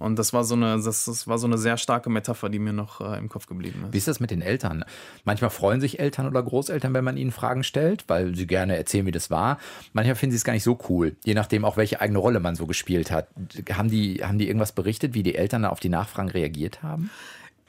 [0.00, 2.72] Und das war so eine, das, das war so eine sehr starke Metapher, die mir
[2.72, 3.92] noch äh, im Kopf geblieben ist.
[3.92, 4.84] Wie ist das mit den Eltern?
[5.24, 9.04] Manchmal freuen sich Eltern oder Großeltern, wenn man ihnen Fragen stellt, weil sie gerne erzählen,
[9.06, 9.58] wie das war.
[9.92, 12.56] Manchmal finden sie es gar nicht so cool, je nachdem auch, welche eigene Rolle man
[12.56, 13.28] so gespielt hat.
[13.72, 17.10] Haben die, haben die irgendwas berichtet, wie die Eltern auf die Nachfragen reagiert haben?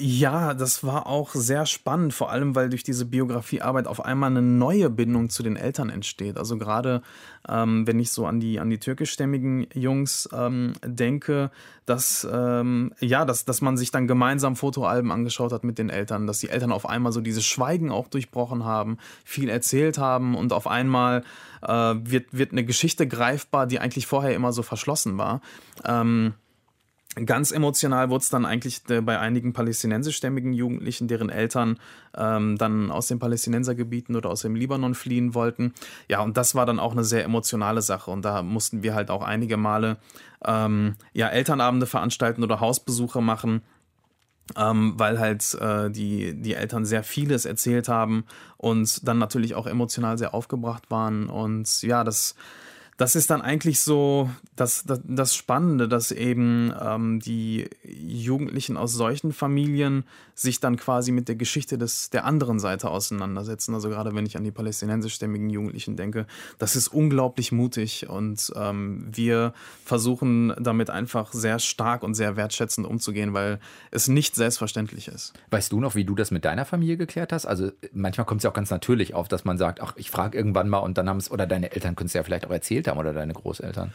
[0.03, 4.41] Ja, das war auch sehr spannend, vor allem weil durch diese Biografiearbeit auf einmal eine
[4.41, 6.39] neue Bindung zu den Eltern entsteht.
[6.39, 7.03] Also gerade
[7.47, 11.51] ähm, wenn ich so an die, an die türkischstämmigen Jungs ähm, denke,
[11.85, 16.25] dass, ähm, ja, dass, dass man sich dann gemeinsam Fotoalben angeschaut hat mit den Eltern,
[16.25, 20.51] dass die Eltern auf einmal so dieses Schweigen auch durchbrochen haben, viel erzählt haben und
[20.51, 21.23] auf einmal
[21.61, 25.41] äh, wird, wird eine Geschichte greifbar, die eigentlich vorher immer so verschlossen war.
[27.25, 31.77] Ganz emotional wurde es dann eigentlich äh, bei einigen palästinensischstämmigen Jugendlichen, deren Eltern
[32.15, 35.73] ähm, dann aus den Palästinensergebieten oder aus dem Libanon fliehen wollten.
[36.07, 38.11] Ja, und das war dann auch eine sehr emotionale Sache.
[38.11, 39.97] Und da mussten wir halt auch einige Male
[40.45, 43.61] ähm, ja, Elternabende veranstalten oder Hausbesuche machen.
[44.57, 48.25] Ähm, weil halt äh, die, die Eltern sehr vieles erzählt haben
[48.57, 51.29] und dann natürlich auch emotional sehr aufgebracht waren.
[51.29, 52.35] Und ja, das
[53.01, 58.93] das ist dann eigentlich so das, das, das Spannende, dass eben ähm, die Jugendlichen aus
[58.93, 60.03] solchen Familien
[60.35, 63.73] sich dann quasi mit der Geschichte des, der anderen Seite auseinandersetzen.
[63.73, 66.27] Also gerade wenn ich an die palästinensischstämmigen Jugendlichen denke,
[66.59, 72.85] das ist unglaublich mutig und ähm, wir versuchen damit einfach sehr stark und sehr wertschätzend
[72.85, 73.59] umzugehen, weil
[73.89, 75.33] es nicht selbstverständlich ist.
[75.49, 77.47] Weißt du noch, wie du das mit deiner Familie geklärt hast?
[77.47, 80.37] Also manchmal kommt es ja auch ganz natürlich auf, dass man sagt, ach, ich frage
[80.37, 82.90] irgendwann mal und dann haben es, oder deine Eltern können es ja vielleicht auch erzählt
[82.90, 83.93] haben oder deine Großeltern?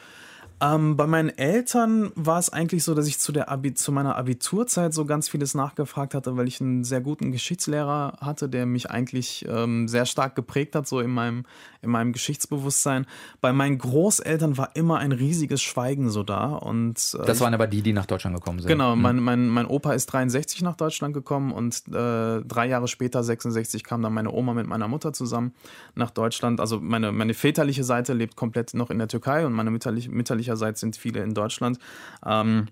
[0.59, 4.16] Ähm, bei meinen Eltern war es eigentlich so, dass ich zu, der Abi zu meiner
[4.16, 8.90] Abiturzeit so ganz vieles nachgefragt hatte, weil ich einen sehr guten Geschichtslehrer hatte, der mich
[8.90, 11.45] eigentlich ähm, sehr stark geprägt hat, so in meinem,
[11.83, 13.05] in meinem Geschichtsbewusstsein.
[13.42, 16.47] Bei meinen Großeltern war immer ein riesiges Schweigen so da.
[16.47, 18.69] Und, äh, das waren aber die, die nach Deutschland gekommen sind.
[18.69, 19.03] Genau, hm.
[19.03, 23.85] mein, mein, mein Opa ist 63 nach Deutschland gekommen und äh, drei Jahre später, 66,
[23.85, 25.53] kam dann meine Oma mit meiner Mutter zusammen
[25.95, 26.61] nach Deutschland.
[26.61, 30.45] Also meine, meine väterliche Seite lebt komplett noch in der Türkei und meine mütterliche, mütterliche
[30.46, 31.78] mütterlicherseits sind viele in Deutschland.
[32.24, 32.68] Ähm,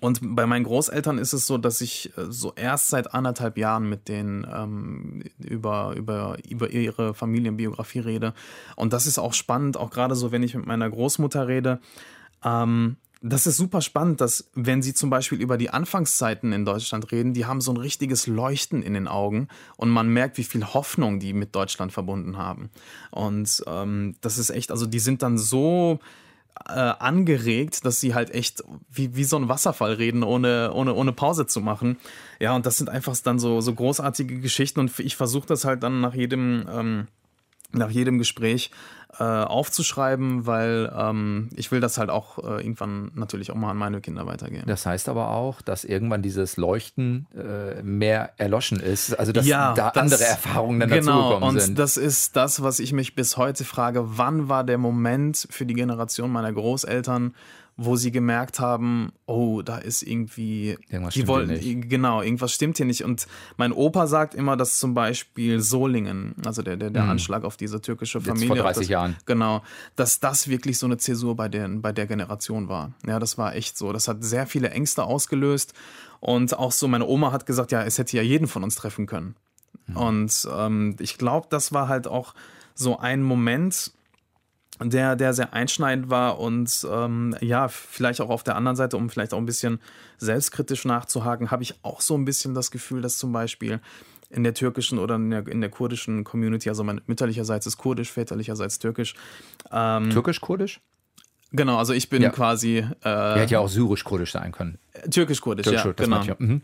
[0.00, 3.88] und bei meinen Großeltern ist es so, dass ich äh, so erst seit anderthalb Jahren
[3.88, 8.34] mit denen ähm, über, über, über ihre Familienbiografie rede.
[8.76, 11.80] Und das ist auch spannend, auch gerade so, wenn ich mit meiner Großmutter rede.
[12.44, 17.10] Ähm, das ist super spannend, dass wenn sie zum Beispiel über die Anfangszeiten in Deutschland
[17.12, 20.64] reden, die haben so ein richtiges Leuchten in den Augen und man merkt, wie viel
[20.64, 22.68] Hoffnung die mit Deutschland verbunden haben.
[23.10, 25.98] Und ähm, das ist echt, also die sind dann so
[26.68, 31.12] äh, angeregt, dass sie halt echt wie, wie so ein Wasserfall reden, ohne, ohne, ohne
[31.12, 31.98] Pause zu machen.
[32.40, 35.82] Ja, und das sind einfach dann so, so großartige Geschichten und ich versuche das halt
[35.82, 37.06] dann nach jedem, ähm,
[37.72, 38.70] nach jedem Gespräch
[39.18, 43.76] äh, aufzuschreiben, weil ähm, ich will das halt auch äh, irgendwann natürlich auch mal an
[43.76, 44.64] meine Kinder weitergeben.
[44.66, 49.72] Das heißt aber auch, dass irgendwann dieses Leuchten äh, mehr erloschen ist, also dass ja,
[49.74, 51.70] da das, andere Erfahrungen dann genau, dazugekommen sind.
[51.70, 55.64] Und das ist das, was ich mich bis heute frage, wann war der Moment für
[55.64, 57.34] die Generation meiner Großeltern,
[57.78, 61.90] wo sie gemerkt haben, oh, da ist irgendwie, Irgendwas die wollen, nicht.
[61.90, 63.04] genau, irgendwas stimmt hier nicht.
[63.04, 63.26] Und
[63.58, 67.82] mein Opa sagt immer, dass zum Beispiel Solingen, also der, der, der Anschlag auf diese
[67.82, 69.16] türkische vor Familie, 30 das, Jahren.
[69.26, 69.62] genau,
[69.94, 72.92] dass das wirklich so eine Zäsur bei der, bei der Generation war.
[73.06, 73.92] Ja, das war echt so.
[73.92, 75.74] Das hat sehr viele Ängste ausgelöst.
[76.20, 79.06] Und auch so, meine Oma hat gesagt, ja, es hätte ja jeden von uns treffen
[79.06, 79.36] können.
[79.94, 82.34] Und ähm, ich glaube, das war halt auch
[82.74, 83.92] so ein Moment,
[84.82, 89.08] der, der sehr einschneidend war und ähm, ja, vielleicht auch auf der anderen Seite, um
[89.10, 89.80] vielleicht auch ein bisschen
[90.18, 93.80] selbstkritisch nachzuhaken, habe ich auch so ein bisschen das Gefühl, dass zum Beispiel
[94.28, 98.10] in der türkischen oder in der, in der kurdischen Community, also mein mütterlicherseits ist kurdisch,
[98.10, 99.14] väterlicherseits türkisch.
[99.70, 100.80] Ähm, Türkisch-Kurdisch?
[101.52, 102.30] genau, also ich bin Ja.
[102.30, 104.78] quasi Der äh, hätte ja auch syrisch-kurdisch sein können.
[105.10, 106.24] türkisch-kurdisch, ja, Türkisch, das genau.
[106.24, 106.36] ja.
[106.38, 106.62] Mhm.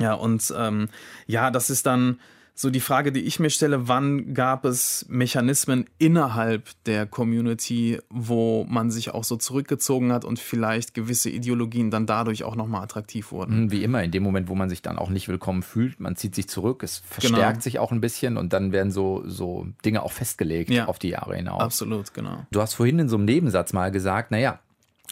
[0.00, 0.88] Ja, und ähm,
[1.26, 2.18] ja, das ist dann
[2.56, 8.64] so die Frage, die ich mir stelle, wann gab es Mechanismen innerhalb der Community, wo
[8.68, 13.32] man sich auch so zurückgezogen hat und vielleicht gewisse Ideologien dann dadurch auch nochmal attraktiv
[13.32, 13.64] wurden.
[13.64, 16.14] Mhm, Wie immer, in dem Moment, wo man sich dann auch nicht willkommen fühlt, man
[16.14, 17.60] zieht sich zurück, es verstärkt Genau.
[17.60, 20.86] sich auch ein bisschen und dann werden so, so Dinge auch festgelegt Ja.
[20.86, 21.60] auf die Jahre hinaus.
[21.60, 22.46] Absolut, genau.
[22.52, 24.60] Du hast vorhin in so einem Nebensatz mal gesagt, naja,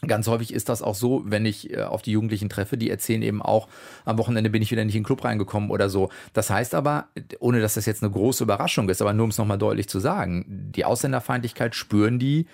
[0.07, 3.23] ganz häufig ist das auch so, wenn ich äh, auf die Jugendlichen treffe, die erzählen
[3.23, 3.69] eben auch,
[4.05, 6.11] am Wochenende bin ich wieder nicht in den Club reingekommen oder so.
[6.33, 7.07] Das heißt aber,
[7.38, 10.01] ohne dass das jetzt eine große Überraschung ist, aber nur um es nochmal deutlich zu
[10.01, 12.47] sagen, die Ausländerfeindlichkeit spüren die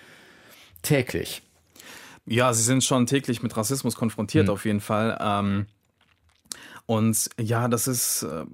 [0.82, 1.42] täglich.
[2.26, 4.52] Ja, sie sind schon täglich mit Rassismus konfrontiert, Mhm.
[4.52, 5.16] auf jeden Fall.
[5.20, 5.66] Ähm,
[6.87, 8.22] und ja, das ist.
[8.24, 8.44] Äh,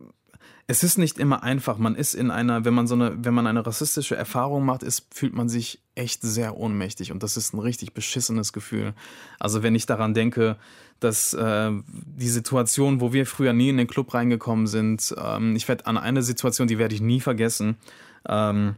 [0.66, 1.78] es ist nicht immer einfach.
[1.78, 5.06] Man ist in einer, wenn man so eine, wenn man eine rassistische Erfahrung macht, ist,
[5.14, 8.94] fühlt man sich echt sehr ohnmächtig und das ist ein richtig beschissenes Gefühl.
[9.38, 10.56] Also wenn ich daran denke,
[11.00, 15.68] dass äh, die Situation, wo wir früher nie in den Club reingekommen sind, ähm, ich
[15.68, 17.76] werde an eine Situation, die werde ich nie vergessen.
[18.26, 18.76] Ähm,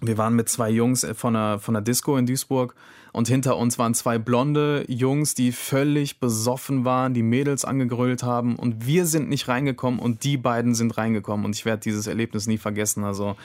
[0.00, 2.74] wir waren mit zwei Jungs äh, von einer, von einer Disco in Duisburg
[3.12, 8.56] und hinter uns waren zwei blonde Jungs, die völlig besoffen waren, die Mädels angegrölt haben
[8.56, 12.46] und wir sind nicht reingekommen und die beiden sind reingekommen und ich werde dieses Erlebnis
[12.46, 13.04] nie vergessen.
[13.04, 13.36] Also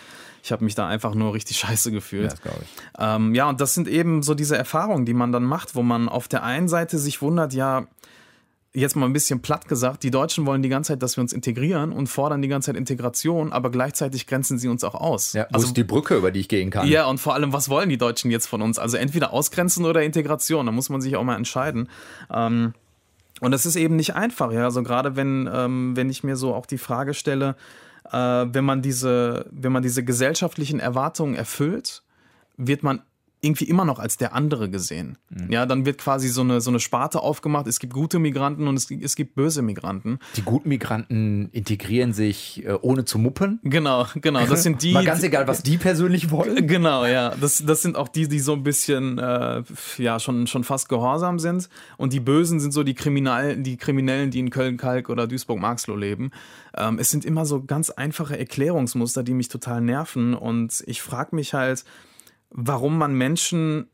[0.44, 2.34] ich habe mich da einfach nur richtig scheiße gefühlt.
[2.34, 2.52] Ich.
[3.00, 6.10] Ähm, ja, und das sind eben so diese Erfahrungen, die man dann macht, wo man
[6.10, 7.88] auf der einen Seite sich wundert, ja,
[8.74, 11.34] jetzt mal ein bisschen platt gesagt, die Deutschen wollen die ganze Zeit, dass wir uns
[11.34, 15.34] integrieren und fordern die ganze Zeit Integration, aber gleichzeitig grenzen sie uns auch aus.
[15.34, 16.88] Ja, wo also, ist die Brücke, über die ich gehen kann?
[16.88, 18.80] ja, und vor allem, was wollen die Deutschen jetzt von uns?
[18.80, 21.90] Also entweder ausgrenzen oder Integration, da muss man sich auch mal entscheiden.
[22.34, 22.74] Ähm,
[23.42, 24.66] und das ist eben nicht einfach, ja.
[24.66, 27.56] Also gerade wenn, ähm, wenn ich mir so auch die Frage stelle,
[28.10, 32.04] äh, wenn man diese, wenn man diese gesellschaftlichen Erwartungen erfüllt,
[32.58, 33.02] wird man
[33.44, 35.18] irgendwie immer noch als der andere gesehen.
[35.50, 37.66] Ja, dann wird quasi so eine, so eine Sparte aufgemacht.
[37.66, 40.20] Es gibt gute Migranten und es, gibt- es gibt böse Migranten.
[40.36, 43.60] Die guten Migranten integrieren sich äh, ohne zu muppen.
[43.64, 44.46] Genau, genau.
[44.46, 44.94] Das sind die.
[44.94, 46.68] Mal ganz egal, was die persönlich wollen.
[46.68, 47.34] Genau, ja.
[47.42, 49.64] Das, das sind auch die, die so ein bisschen, äh,
[49.98, 51.68] ja, schon, schon fast gehorsam sind.
[51.98, 55.96] Und die Bösen sind so die Kriminellen, die Kriminellen, die in Köln, Kalk oder Duisburg-Marxloh
[55.96, 56.30] leben.
[56.78, 60.36] Ähm, es sind immer so ganz einfache Erklärungsmuster, die mich total nerven.
[60.36, 61.86] Und ich frage mich halt,
[62.52, 63.88] warum man Menschen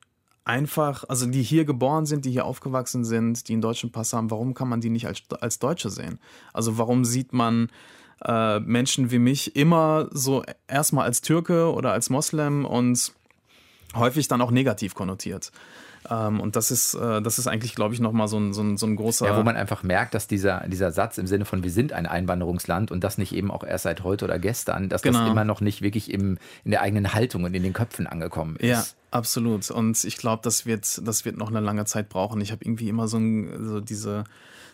[0.44, 4.32] einfach, also die hier geboren sind, die hier aufgewachsen sind, die einen deutschen Pass haben,
[4.32, 6.20] warum kann man die nicht als, als Deutsche sehen?
[6.54, 7.70] Also warum sieht man
[8.24, 13.14] äh, Menschen wie mich immer so erstmal als Türke oder als Moslem und
[13.96, 15.52] häufig dann auch negativ konnotiert?
[16.10, 18.78] Ähm, und das ist, äh, das ist eigentlich, glaube ich, nochmal so ein, so, ein,
[18.78, 19.26] so ein großer.
[19.26, 22.06] Ja, wo man einfach merkt, dass dieser, dieser Satz im Sinne von wir sind ein
[22.06, 25.32] Einwanderungsland und das nicht eben auch erst seit heute oder gestern, dass das Genau.
[25.32, 28.68] immer noch nicht wirklich im, in der eigenen Haltung und in den Köpfen angekommen ist.
[28.70, 29.70] Ja, absolut.
[29.72, 32.42] Und ich glaube, das wird, das wird noch eine lange Zeit brauchen.
[32.42, 34.24] Ich habe irgendwie immer so, ein, so diese,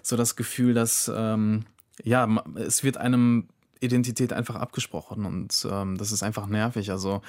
[0.02, 1.66] so das Gefühl, dass ähm,
[2.04, 3.48] ja, es wird einem
[3.80, 6.90] Identität einfach abgesprochen und ähm, das ist einfach nervig.
[6.92, 7.22] Also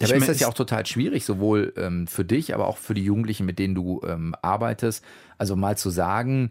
[0.00, 2.78] Ja, aber ich ist das ja auch total schwierig, sowohl ähm, für dich, aber auch
[2.78, 5.04] für die Jugendlichen, mit denen du ähm, arbeitest.
[5.38, 6.50] Also mal zu sagen,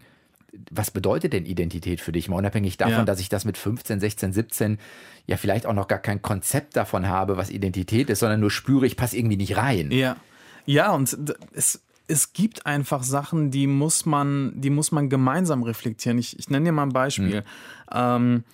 [0.70, 2.28] was bedeutet denn Identität für dich?
[2.28, 3.04] Mal unabhängig davon, Ja.
[3.04, 4.78] dass ich das mit 15, 16, 17
[5.26, 8.86] ja vielleicht auch noch gar kein Konzept davon habe, was Identität ist, sondern nur spüre,
[8.86, 9.90] ich passe irgendwie nicht rein.
[9.90, 10.16] Ja,
[10.64, 11.16] ja, und
[11.52, 16.18] es, es gibt einfach Sachen, die muss man, die muss man gemeinsam reflektieren.
[16.18, 17.42] Ich, ich nenne dir mal ein Beispiel.
[17.92, 18.44] Ähm,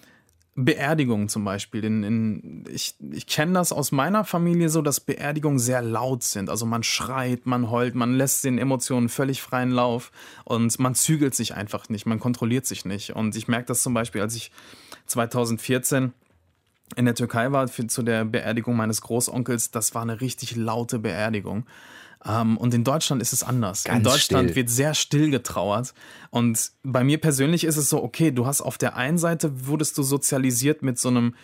[0.57, 1.85] Beerdigungen zum Beispiel.
[1.85, 6.51] In, in, ich ich kenne das aus meiner Familie so, dass Beerdigungen sehr laut sind.
[6.51, 10.11] Also man schreit, man heult, man lässt den Emotionen völlig freien Lauf
[10.45, 13.15] und man zügelt sich einfach nicht, man kontrolliert sich nicht.
[13.15, 14.51] Und ich merke das zum Beispiel, als ich
[15.07, 16.13] 2014
[16.97, 20.99] in der Türkei war für, zu der Beerdigung meines Großonkels, das war eine richtig laute
[20.99, 21.67] Beerdigung.
[22.25, 23.87] Ähm, und in Deutschland ist es anders.
[23.87, 24.57] in Ganz Deutschland still.
[24.57, 25.95] wird sehr still getrauert.
[26.31, 29.97] Und bei mir persönlich ist es so, okay, du hast auf der einen Seite wurdest
[29.97, 31.35] du sozialisiert mit so einem,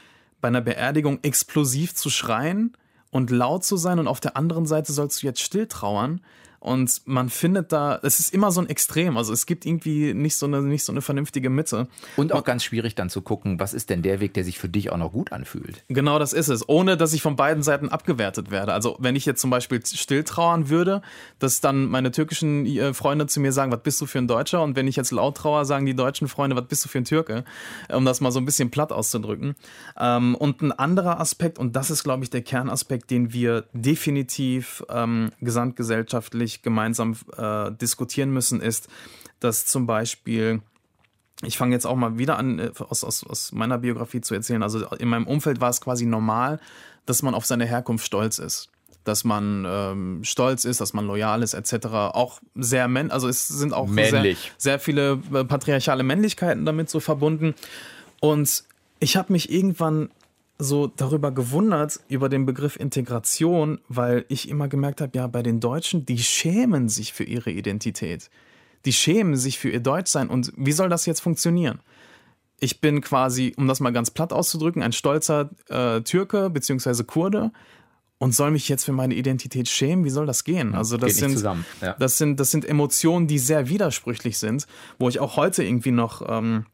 [0.41, 2.77] bei einer Beerdigung explosiv zu schreien
[3.11, 6.21] und laut zu sein und auf der anderen Seite sollst du jetzt still trauern.
[6.61, 9.17] Und man findet da, es ist immer so ein Extrem.
[9.17, 11.89] Also es gibt irgendwie nicht so eine, nicht so eine vernünftige Mitte.
[12.17, 14.69] Und auch ganz schwierig dann zu gucken, was ist denn der Weg, der sich für
[14.69, 15.85] dich auch noch gut anfühlt.
[15.89, 16.69] Genau das ist es.
[16.69, 18.73] Ohne, dass ich von beiden Seiten abgewertet werde.
[18.73, 21.03] Also wenn ich jetzt zum Beispiel still trauern würde,
[21.39, 24.63] dass dann meine türkischen äh, Freunde zu mir sagen, was bist du für ein Deutscher?
[24.63, 27.05] Und wenn ich jetzt laut trauer, sagen die deutschen Freunde, was bist du für ein
[27.05, 27.45] Türke?
[27.93, 29.55] Um das mal so ein bisschen platt auszudrücken.
[29.99, 34.85] Ähm, und ein anderer Aspekt, und das ist, glaube ich, der Kernaspekt, den wir definitiv
[34.89, 38.89] ähm, gesamtgesellschaftlich gemeinsam äh, diskutieren müssen, ist,
[39.41, 40.63] dass zum Beispiel
[41.43, 44.63] ich fange jetzt auch mal wieder an, äh, aus, aus, aus meiner Biografie zu erzählen.
[44.63, 46.61] Also in meinem Umfeld war es quasi normal,
[47.05, 48.71] dass man auf seine Herkunft stolz ist.
[49.05, 51.87] Dass man ähm, stolz ist, dass man loyal ist, etc.
[51.87, 56.99] Auch sehr männlich, also es sind auch sehr, sehr, viele äh, patriarchale Männlichkeiten damit so
[56.99, 57.55] verbunden.
[58.21, 58.65] Und
[58.99, 60.11] ich habe mich irgendwann
[60.59, 65.61] so darüber gewundert, über den Begriff Integration, weil ich immer gemerkt habe, ja, bei den
[65.61, 68.31] Deutschen, die schämen sich für ihre Identität.
[68.85, 70.29] Die schämen sich für ihr Deutschsein.
[70.29, 71.81] Und wie soll das jetzt funktionieren?
[72.59, 77.05] Ich bin quasi, um das mal ganz platt auszudrücken, ein stolzer äh, Türke bzw.
[77.05, 77.53] Kurde
[78.19, 80.05] und soll mich jetzt für meine Identität schämen?
[80.05, 80.75] Wie soll das gehen?
[80.75, 81.43] Also das sind,
[81.83, 81.95] ja.
[81.99, 84.67] das sind, das sind Emotionen, die sehr widersprüchlich sind,
[84.99, 86.65] wo ich auch heute irgendwie noch ähm,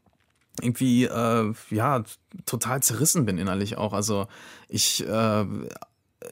[0.62, 2.04] irgendwie äh, ja
[2.46, 3.92] total zerrissen bin innerlich auch.
[3.92, 4.26] Also
[4.68, 5.44] ich äh,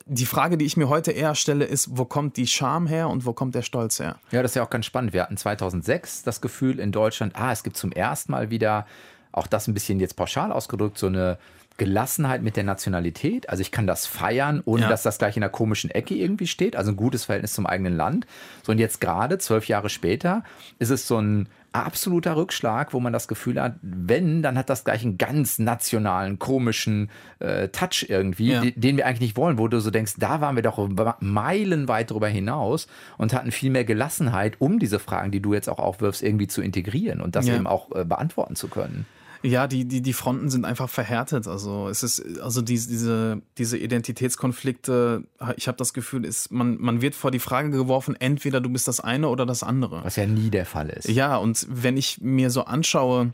[0.06, 3.26] die Frage, die ich mir heute eher stelle, ist, wo kommt die Scham her und
[3.26, 4.16] wo kommt der Stolz her?
[4.30, 5.12] Ja, das ist ja auch ganz spannend.
[5.12, 8.86] Wir hatten 2006 das Gefühl in Deutschland, ah, es gibt zum ersten Mal wieder,
[9.32, 11.38] auch das ein bisschen jetzt pauschal ausgedrückt, so eine
[11.80, 13.48] Gelassenheit mit der Nationalität.
[13.48, 14.88] Also ich kann das feiern, ohne ja.
[14.90, 16.76] dass das gleich in einer komischen Ecke irgendwie steht.
[16.76, 18.26] Also ein gutes Verhältnis zum eigenen Land.
[18.62, 20.44] So und jetzt gerade, zwölf Jahre später,
[20.78, 24.84] ist es so ein absoluter Rückschlag, wo man das Gefühl hat, wenn, dann hat das
[24.84, 28.62] gleich einen ganz nationalen, komischen äh, Touch irgendwie, ja.
[28.76, 30.90] den, wir eigentlich nicht wollen, wo du so denkst, da waren wir doch
[31.20, 35.78] meilenweit darüber hinaus und hatten viel mehr Gelassenheit, um diese Fragen, die du jetzt auch
[35.78, 37.54] aufwirfst, irgendwie zu integrieren und das ja.
[37.54, 39.06] eben auch äh, beantworten zu können.
[39.42, 41.48] Ja, die, die, die Fronten sind einfach verhärtet.
[41.48, 45.24] Also es ist, also die, diese, diese Identitätskonflikte,
[45.56, 48.86] ich habe das Gefühl, ist, man, man wird vor die Frage geworfen, entweder du bist
[48.88, 50.04] das eine oder das andere.
[50.04, 51.08] Was ja nie der Fall ist.
[51.08, 53.32] Ja, und wenn ich mir so anschaue,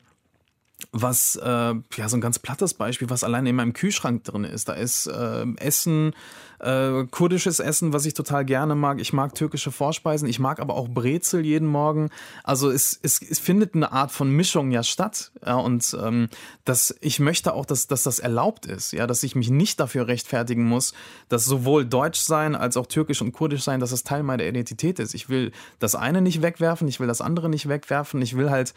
[0.93, 4.69] was, äh, ja, so ein ganz plattes Beispiel, was alleine in meinem Kühlschrank drin ist.
[4.69, 6.13] Da ist äh, Essen,
[6.59, 9.01] äh, kurdisches Essen, was ich total gerne mag.
[9.01, 12.11] Ich mag türkische Vorspeisen, ich mag aber auch Brezel jeden Morgen.
[12.45, 15.33] Also es, es, es findet eine Art von Mischung ja statt.
[15.45, 16.29] Ja, und ähm,
[16.65, 20.09] dass ich möchte auch, dass, dass das erlaubt ist, ja, dass ich mich nicht dafür
[20.09, 20.93] rechtfertigen muss,
[21.29, 24.99] dass sowohl Deutsch sein als auch Türkisch und Kurdisch sein, dass es Teil meiner Identität
[24.99, 25.15] ist.
[25.15, 28.75] Ich will das eine nicht wegwerfen, ich will das andere nicht wegwerfen, ich will halt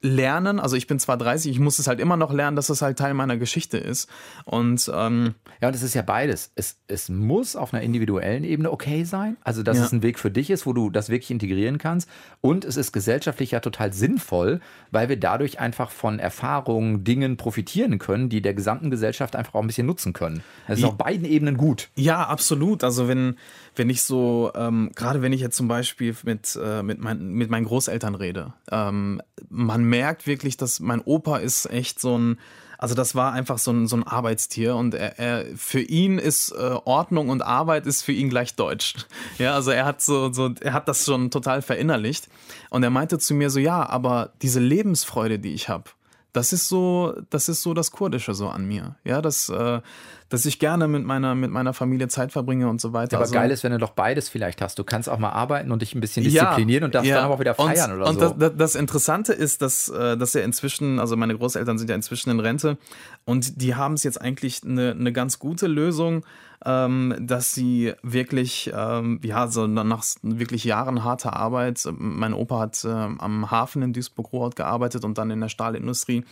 [0.00, 0.60] lernen.
[0.60, 2.98] Also ich bin zwar 30, ich muss es halt immer noch lernen, dass es halt
[2.98, 4.08] Teil meiner Geschichte ist.
[4.44, 6.52] Und ähm, ja, und es ist ja beides.
[6.54, 9.36] Es, es muss auf einer individuellen Ebene okay sein.
[9.42, 9.84] Also dass ja.
[9.84, 12.08] es ein Weg für dich ist, wo du das wirklich integrieren kannst.
[12.40, 17.98] Und es ist gesellschaftlich ja total sinnvoll, weil wir dadurch einfach von Erfahrungen, Dingen profitieren
[17.98, 20.42] können, die der gesamten Gesellschaft einfach auch ein bisschen nutzen können.
[20.68, 20.90] Das ist ja.
[20.90, 21.88] auf beiden Ebenen gut.
[21.96, 22.84] Ja, absolut.
[22.84, 23.36] Also wenn
[23.78, 27.50] wenn ich so, ähm, gerade wenn ich jetzt zum Beispiel mit, äh, mit, mein, mit
[27.50, 32.38] meinen Großeltern rede, ähm, man merkt wirklich, dass mein Opa ist echt so ein,
[32.76, 36.52] also das war einfach so ein, so ein Arbeitstier und er, er, für ihn ist
[36.52, 38.94] äh, Ordnung und Arbeit ist für ihn gleich Deutsch.
[39.38, 42.28] Ja, also er hat so, so, er hat das schon total verinnerlicht
[42.70, 45.90] und er meinte zu mir so, ja, aber diese Lebensfreude, die ich habe,
[46.38, 48.94] das ist so, das ist so das Kurdische so an mir.
[49.02, 49.80] Ja, das, äh,
[50.28, 53.14] dass ich gerne mit meiner, mit meiner Familie Zeit verbringe und so weiter.
[53.14, 54.78] Ja, aber also, geil ist, wenn du doch beides vielleicht hast.
[54.78, 57.22] Du kannst auch mal arbeiten und dich ein bisschen disziplinieren ja, und darfst ja.
[57.22, 58.26] dann auch wieder feiern und, oder und so.
[58.30, 61.96] Und das, das, Interessante ist, dass, äh, dass er inzwischen, also meine Großeltern sind ja
[61.96, 62.78] inzwischen in Rente
[63.24, 66.24] und die haben es jetzt eigentlich eine, eine ganz gute Lösung,
[66.64, 72.84] ähm, dass sie wirklich, ähm, ja, so nach wirklich Jahren harter Arbeit, mein Opa hat
[72.84, 76.24] äh, am Hafen in Duisburg-Ruhrort gearbeitet und dann in der Stahlindustrie.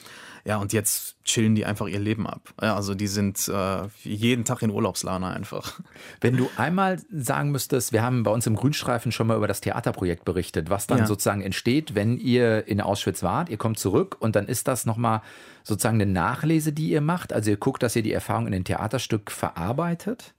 [0.45, 2.55] Ja, und jetzt chillen die einfach ihr Leben ab.
[2.63, 5.81] Ja, also die sind äh, jeden Tag in Urlaubslaune einfach.
[6.21, 9.61] Wenn du einmal sagen müsstest, wir haben bei uns im Grünstreifen schon mal über das
[9.61, 11.07] Theaterprojekt berichtet, was dann ja.
[11.07, 15.21] sozusagen entsteht, wenn ihr in Auschwitz wart, ihr kommt zurück und dann ist das nochmal
[15.67, 17.33] sozusagen eine Nachlese, die ihr macht.
[17.33, 20.33] Also ihr guckt, dass ihr die Erfahrung in den Theaterstück verarbeitet.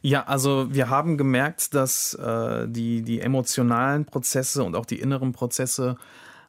[0.00, 5.32] Ja, also wir haben gemerkt, dass äh, die, die emotionalen Prozesse und auch die inneren
[5.32, 5.96] Prozesse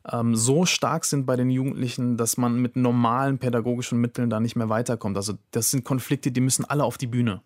[0.10, 4.56] ähm, so stark sind bei den Jugendlichen, dass man mit normalen pädagogischen Mitteln da nicht
[4.56, 5.18] mehr weiterkommt.
[5.18, 7.42] Also das sind Konflikte, die müssen alle auf die Bühne.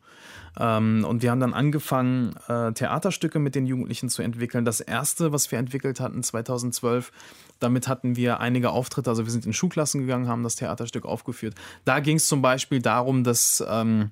[0.59, 4.65] Ähm, und wir haben dann angefangen, äh, Theaterstücke mit den Jugendlichen zu entwickeln.
[4.65, 7.11] Das erste, was wir entwickelt hatten 2012,
[7.59, 9.09] damit hatten wir einige Auftritte.
[9.09, 11.55] Also wir sind in Schulklassen gegangen, haben das Theaterstück aufgeführt.
[11.85, 13.63] Da ging es zum Beispiel darum, dass...
[13.67, 14.11] Ähm,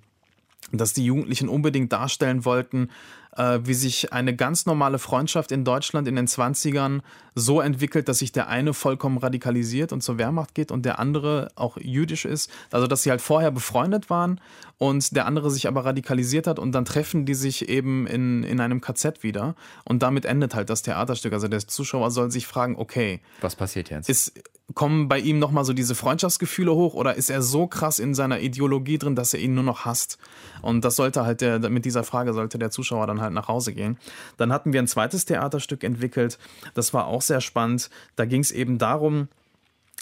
[0.71, 2.89] dass die Jugendlichen unbedingt darstellen wollten,
[3.37, 7.01] äh, wie sich eine ganz normale Freundschaft in Deutschland in den 20ern
[7.33, 11.49] so entwickelt, dass sich der eine vollkommen radikalisiert und zur Wehrmacht geht und der andere
[11.55, 12.51] auch jüdisch ist.
[12.71, 14.41] Also, dass sie halt vorher befreundet waren
[14.77, 18.59] und der andere sich aber radikalisiert hat und dann treffen die sich eben in, in
[18.59, 21.33] einem KZ wieder und damit endet halt das Theaterstück.
[21.33, 23.21] Also, der Zuschauer soll sich fragen, okay.
[23.39, 24.09] Was passiert jetzt?
[24.09, 24.33] Ist,
[24.73, 28.39] kommen bei ihm nochmal so diese Freundschaftsgefühle hoch oder ist er so krass in seiner
[28.39, 30.17] Ideologie drin, dass er ihn nur noch hasst?
[30.61, 33.73] Und das sollte halt der, mit dieser Frage sollte der Zuschauer dann halt nach Hause
[33.73, 33.97] gehen.
[34.37, 36.37] Dann hatten wir ein zweites Theaterstück entwickelt,
[36.73, 37.89] das war auch sehr spannend.
[38.15, 39.27] Da ging es eben darum,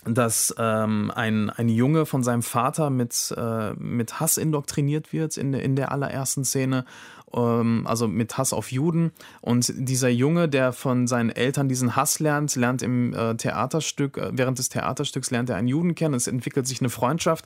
[0.05, 5.53] dass ähm, ein, ein Junge von seinem Vater mit, äh, mit Hass indoktriniert wird in,
[5.53, 6.85] in der allerersten Szene
[7.33, 9.11] ähm, also mit Hass auf Juden.
[9.41, 14.31] Und dieser Junge, der von seinen Eltern diesen Hass lernt, lernt im äh, Theaterstück, äh,
[14.33, 16.15] während des Theaterstücks lernt er einen Juden kennen.
[16.15, 17.45] Es entwickelt sich eine Freundschaft.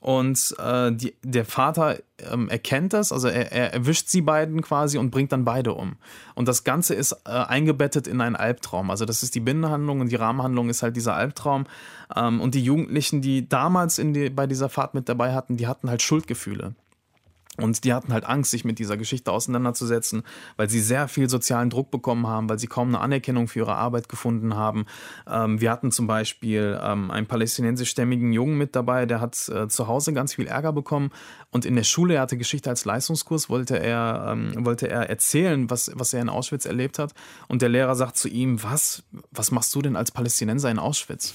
[0.00, 1.96] Und äh, die, der Vater
[2.30, 5.96] ähm, erkennt das, also er, er, erwischt sie beiden quasi und bringt dann beide um.
[6.34, 8.90] Und das Ganze ist äh, eingebettet in einen Albtraum.
[8.90, 11.64] Also das ist die Binnenhandlung und die Rahmenhandlung ist halt dieser Albtraum.
[12.14, 15.88] Ähm, und die Jugendlichen, die damals die, bei dieser Fahrt mit dabei hatten, die hatten
[15.88, 16.74] halt Schuldgefühle.
[17.56, 20.24] Und die hatten halt Angst, sich mit dieser Geschichte auseinanderzusetzen,
[20.56, 23.76] weil sie sehr viel sozialen Druck bekommen haben, weil sie kaum eine Anerkennung für ihre
[23.76, 24.86] Arbeit gefunden haben.
[25.28, 29.86] Ähm, wir hatten zum Beispiel ähm, einen palästinensischstämmigen Jungen mit dabei, der hat äh, zu
[29.86, 31.10] Hause ganz viel Ärger bekommen
[31.54, 35.70] und in der Schule, er hatte Geschichte als Leistungskurs, wollte er, ähm, wollte er erzählen,
[35.70, 37.14] was, was er in Auschwitz erlebt hat.
[37.46, 41.34] Und der Lehrer sagt zu ihm, was, was machst du denn als Palästinenser in Auschwitz?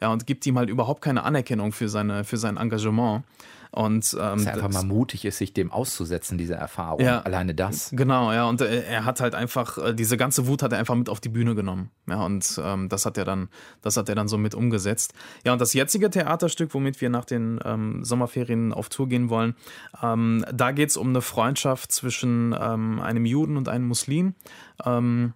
[0.00, 3.22] Ja, und gibt ihm halt überhaupt keine Anerkennung für, seine, für sein Engagement.
[3.72, 7.04] Und, ähm, Dass er einfach mal mutig ist, sich dem auszusetzen, diese Erfahrung.
[7.04, 7.90] Ja, Alleine das.
[7.92, 8.48] Genau, ja.
[8.48, 11.20] Und äh, er hat halt einfach, äh, diese ganze Wut hat er einfach mit auf
[11.20, 11.90] die Bühne genommen.
[12.08, 13.48] Ja, und ähm, das hat er dann,
[13.80, 15.14] das hat er dann so mit umgesetzt.
[15.44, 19.54] Ja, und das jetzige Theaterstück, womit wir nach den ähm, Sommerferien auf Tour gehen wollen,
[20.02, 24.34] ähm, da geht es um eine Freundschaft zwischen ähm, einem Juden und einem Muslim.
[24.84, 25.34] Ähm,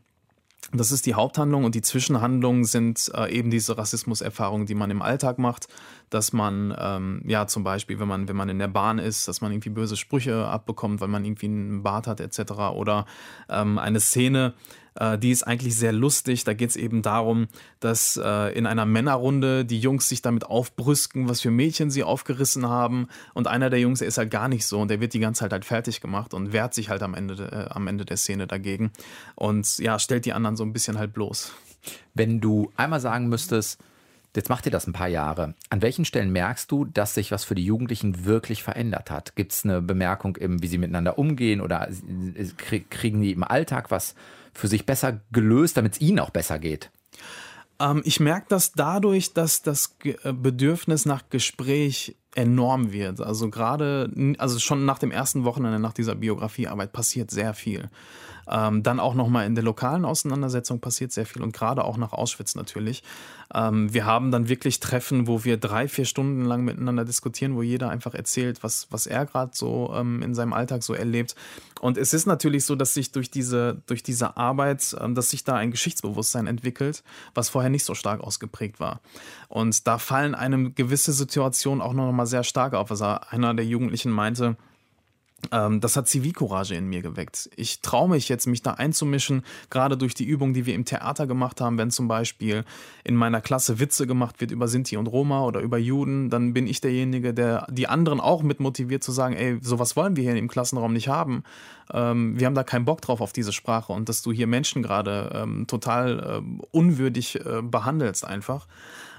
[0.72, 5.02] das ist die Haupthandlung und die Zwischenhandlungen sind äh, eben diese Rassismuserfahrungen, die man im
[5.02, 5.68] Alltag macht,
[6.14, 9.40] dass man ähm, ja zum Beispiel, wenn man wenn man in der Bahn ist, dass
[9.40, 12.52] man irgendwie böse Sprüche abbekommt, weil man irgendwie einen Bart hat etc.
[12.74, 13.06] Oder
[13.48, 14.54] ähm, eine Szene,
[14.94, 16.44] äh, die ist eigentlich sehr lustig.
[16.44, 17.48] Da geht es eben darum,
[17.80, 22.68] dass äh, in einer Männerrunde die Jungs sich damit aufbrüsken, was für Mädchen sie aufgerissen
[22.68, 23.08] haben.
[23.34, 25.40] Und einer der Jungs, der ist halt gar nicht so und der wird die ganze
[25.40, 28.46] Zeit halt fertig gemacht und wehrt sich halt am Ende, äh, am Ende der Szene
[28.46, 28.92] dagegen.
[29.34, 31.52] Und ja, stellt die anderen so ein bisschen halt bloß.
[32.14, 33.80] Wenn du einmal sagen müsstest,
[34.34, 35.54] Jetzt macht ihr das ein paar Jahre.
[35.70, 39.36] An welchen Stellen merkst du, dass sich was für die Jugendlichen wirklich verändert hat?
[39.36, 41.88] Gibt es eine Bemerkung, im, wie sie miteinander umgehen oder
[42.90, 44.14] kriegen die im Alltag was
[44.52, 46.90] für sich besser gelöst, damit es ihnen auch besser geht?
[47.80, 53.20] Ähm, ich merke das dadurch, dass das äh, Bedürfnis nach Gespräch enorm wird.
[53.20, 57.88] Also gerade, also schon nach dem ersten Wochenende nach dieser Biografiearbeit passiert sehr viel.
[58.50, 62.12] Ähm, dann auch nochmal in der lokalen Auseinandersetzung passiert sehr viel und gerade auch nach
[62.12, 63.02] Auschwitz natürlich.
[63.54, 67.62] Ähm, wir haben dann wirklich Treffen, wo wir drei, vier Stunden lang miteinander diskutieren, wo
[67.62, 71.34] jeder einfach erzählt, was, was er gerade so ähm, in seinem Alltag so erlebt.
[71.80, 75.44] Und es ist natürlich so, dass sich durch diese, durch diese Arbeit, ähm, dass sich
[75.44, 79.00] da ein Geschichtsbewusstsein entwickelt, was vorher nicht so stark ausgeprägt war.
[79.48, 82.90] Und da fallen einem gewisse Situationen auch noch mal sehr stark auf.
[82.90, 84.56] Also einer der Jugendlichen meinte,
[85.52, 87.50] ähm, das hat Zivilcourage in mir geweckt.
[87.56, 91.26] Ich traue mich jetzt, mich da einzumischen, gerade durch die Übung, die wir im Theater
[91.26, 91.78] gemacht haben.
[91.78, 92.64] Wenn zum Beispiel
[93.04, 96.66] in meiner Klasse Witze gemacht wird über Sinti und Roma oder über Juden, dann bin
[96.66, 100.36] ich derjenige, der die anderen auch mit motiviert zu sagen, ey, sowas wollen wir hier
[100.36, 101.44] im Klassenraum nicht haben.
[101.92, 104.82] Ähm, wir haben da keinen Bock drauf auf diese Sprache und dass du hier Menschen
[104.82, 108.66] gerade ähm, total äh, unwürdig äh, behandelst einfach.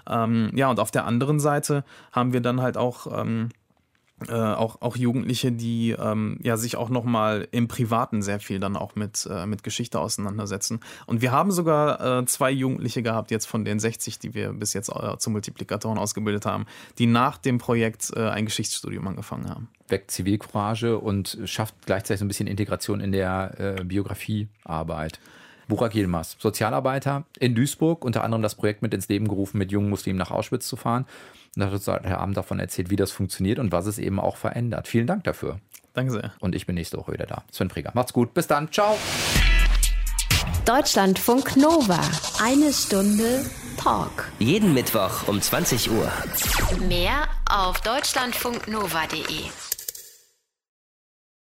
[0.08, 3.08] Ja, und auf der anderen Seite haben wir dann halt auch
[4.30, 8.78] äh, auch, auch Jugendliche, die ähm, ja sich auch nochmal im Privaten sehr viel dann
[8.78, 10.80] auch mit, äh, mit Geschichte auseinandersetzen.
[11.06, 14.74] Und wir haben sogar äh, zwei Jugendliche gehabt, jetzt von den 60, die wir bis
[14.74, 16.66] jetzt äh, zu Multiplikatoren ausgebildet haben,
[16.98, 19.68] die nach dem Projekt äh, ein Geschichtsstudium angefangen haben.
[19.90, 25.20] Weckt Zivilcourage und schafft gleichzeitig so ein bisschen Integration in der äh, Biografiearbeit.
[25.68, 29.90] Burak Yilmaz, Sozialarbeiter in Duisburg, unter anderem das Projekt mit ins Leben gerufen, mit jungen
[29.90, 31.06] Muslimen nach Auschwitz zu fahren.
[31.56, 34.20] Und da hat uns Herr Abend davon erzählt, wie das funktioniert und was es eben
[34.20, 34.88] auch verändert.
[34.88, 35.60] Vielen Dank dafür.
[35.94, 36.34] Danke sehr.
[36.40, 37.44] Und ich bin nächste Woche wieder da.
[37.52, 37.92] Sven Frieger.
[37.94, 38.34] Macht's gut.
[38.34, 38.72] Bis dann.
[38.72, 38.98] Ciao.
[40.66, 42.00] Deutschlandfunk Nova.
[42.44, 43.46] Eine Stunde
[43.78, 44.32] Talk.
[44.40, 46.12] Jeden Mittwoch um 20 Uhr.
[46.88, 49.75] Mehr auf deutschlandfunknova.de.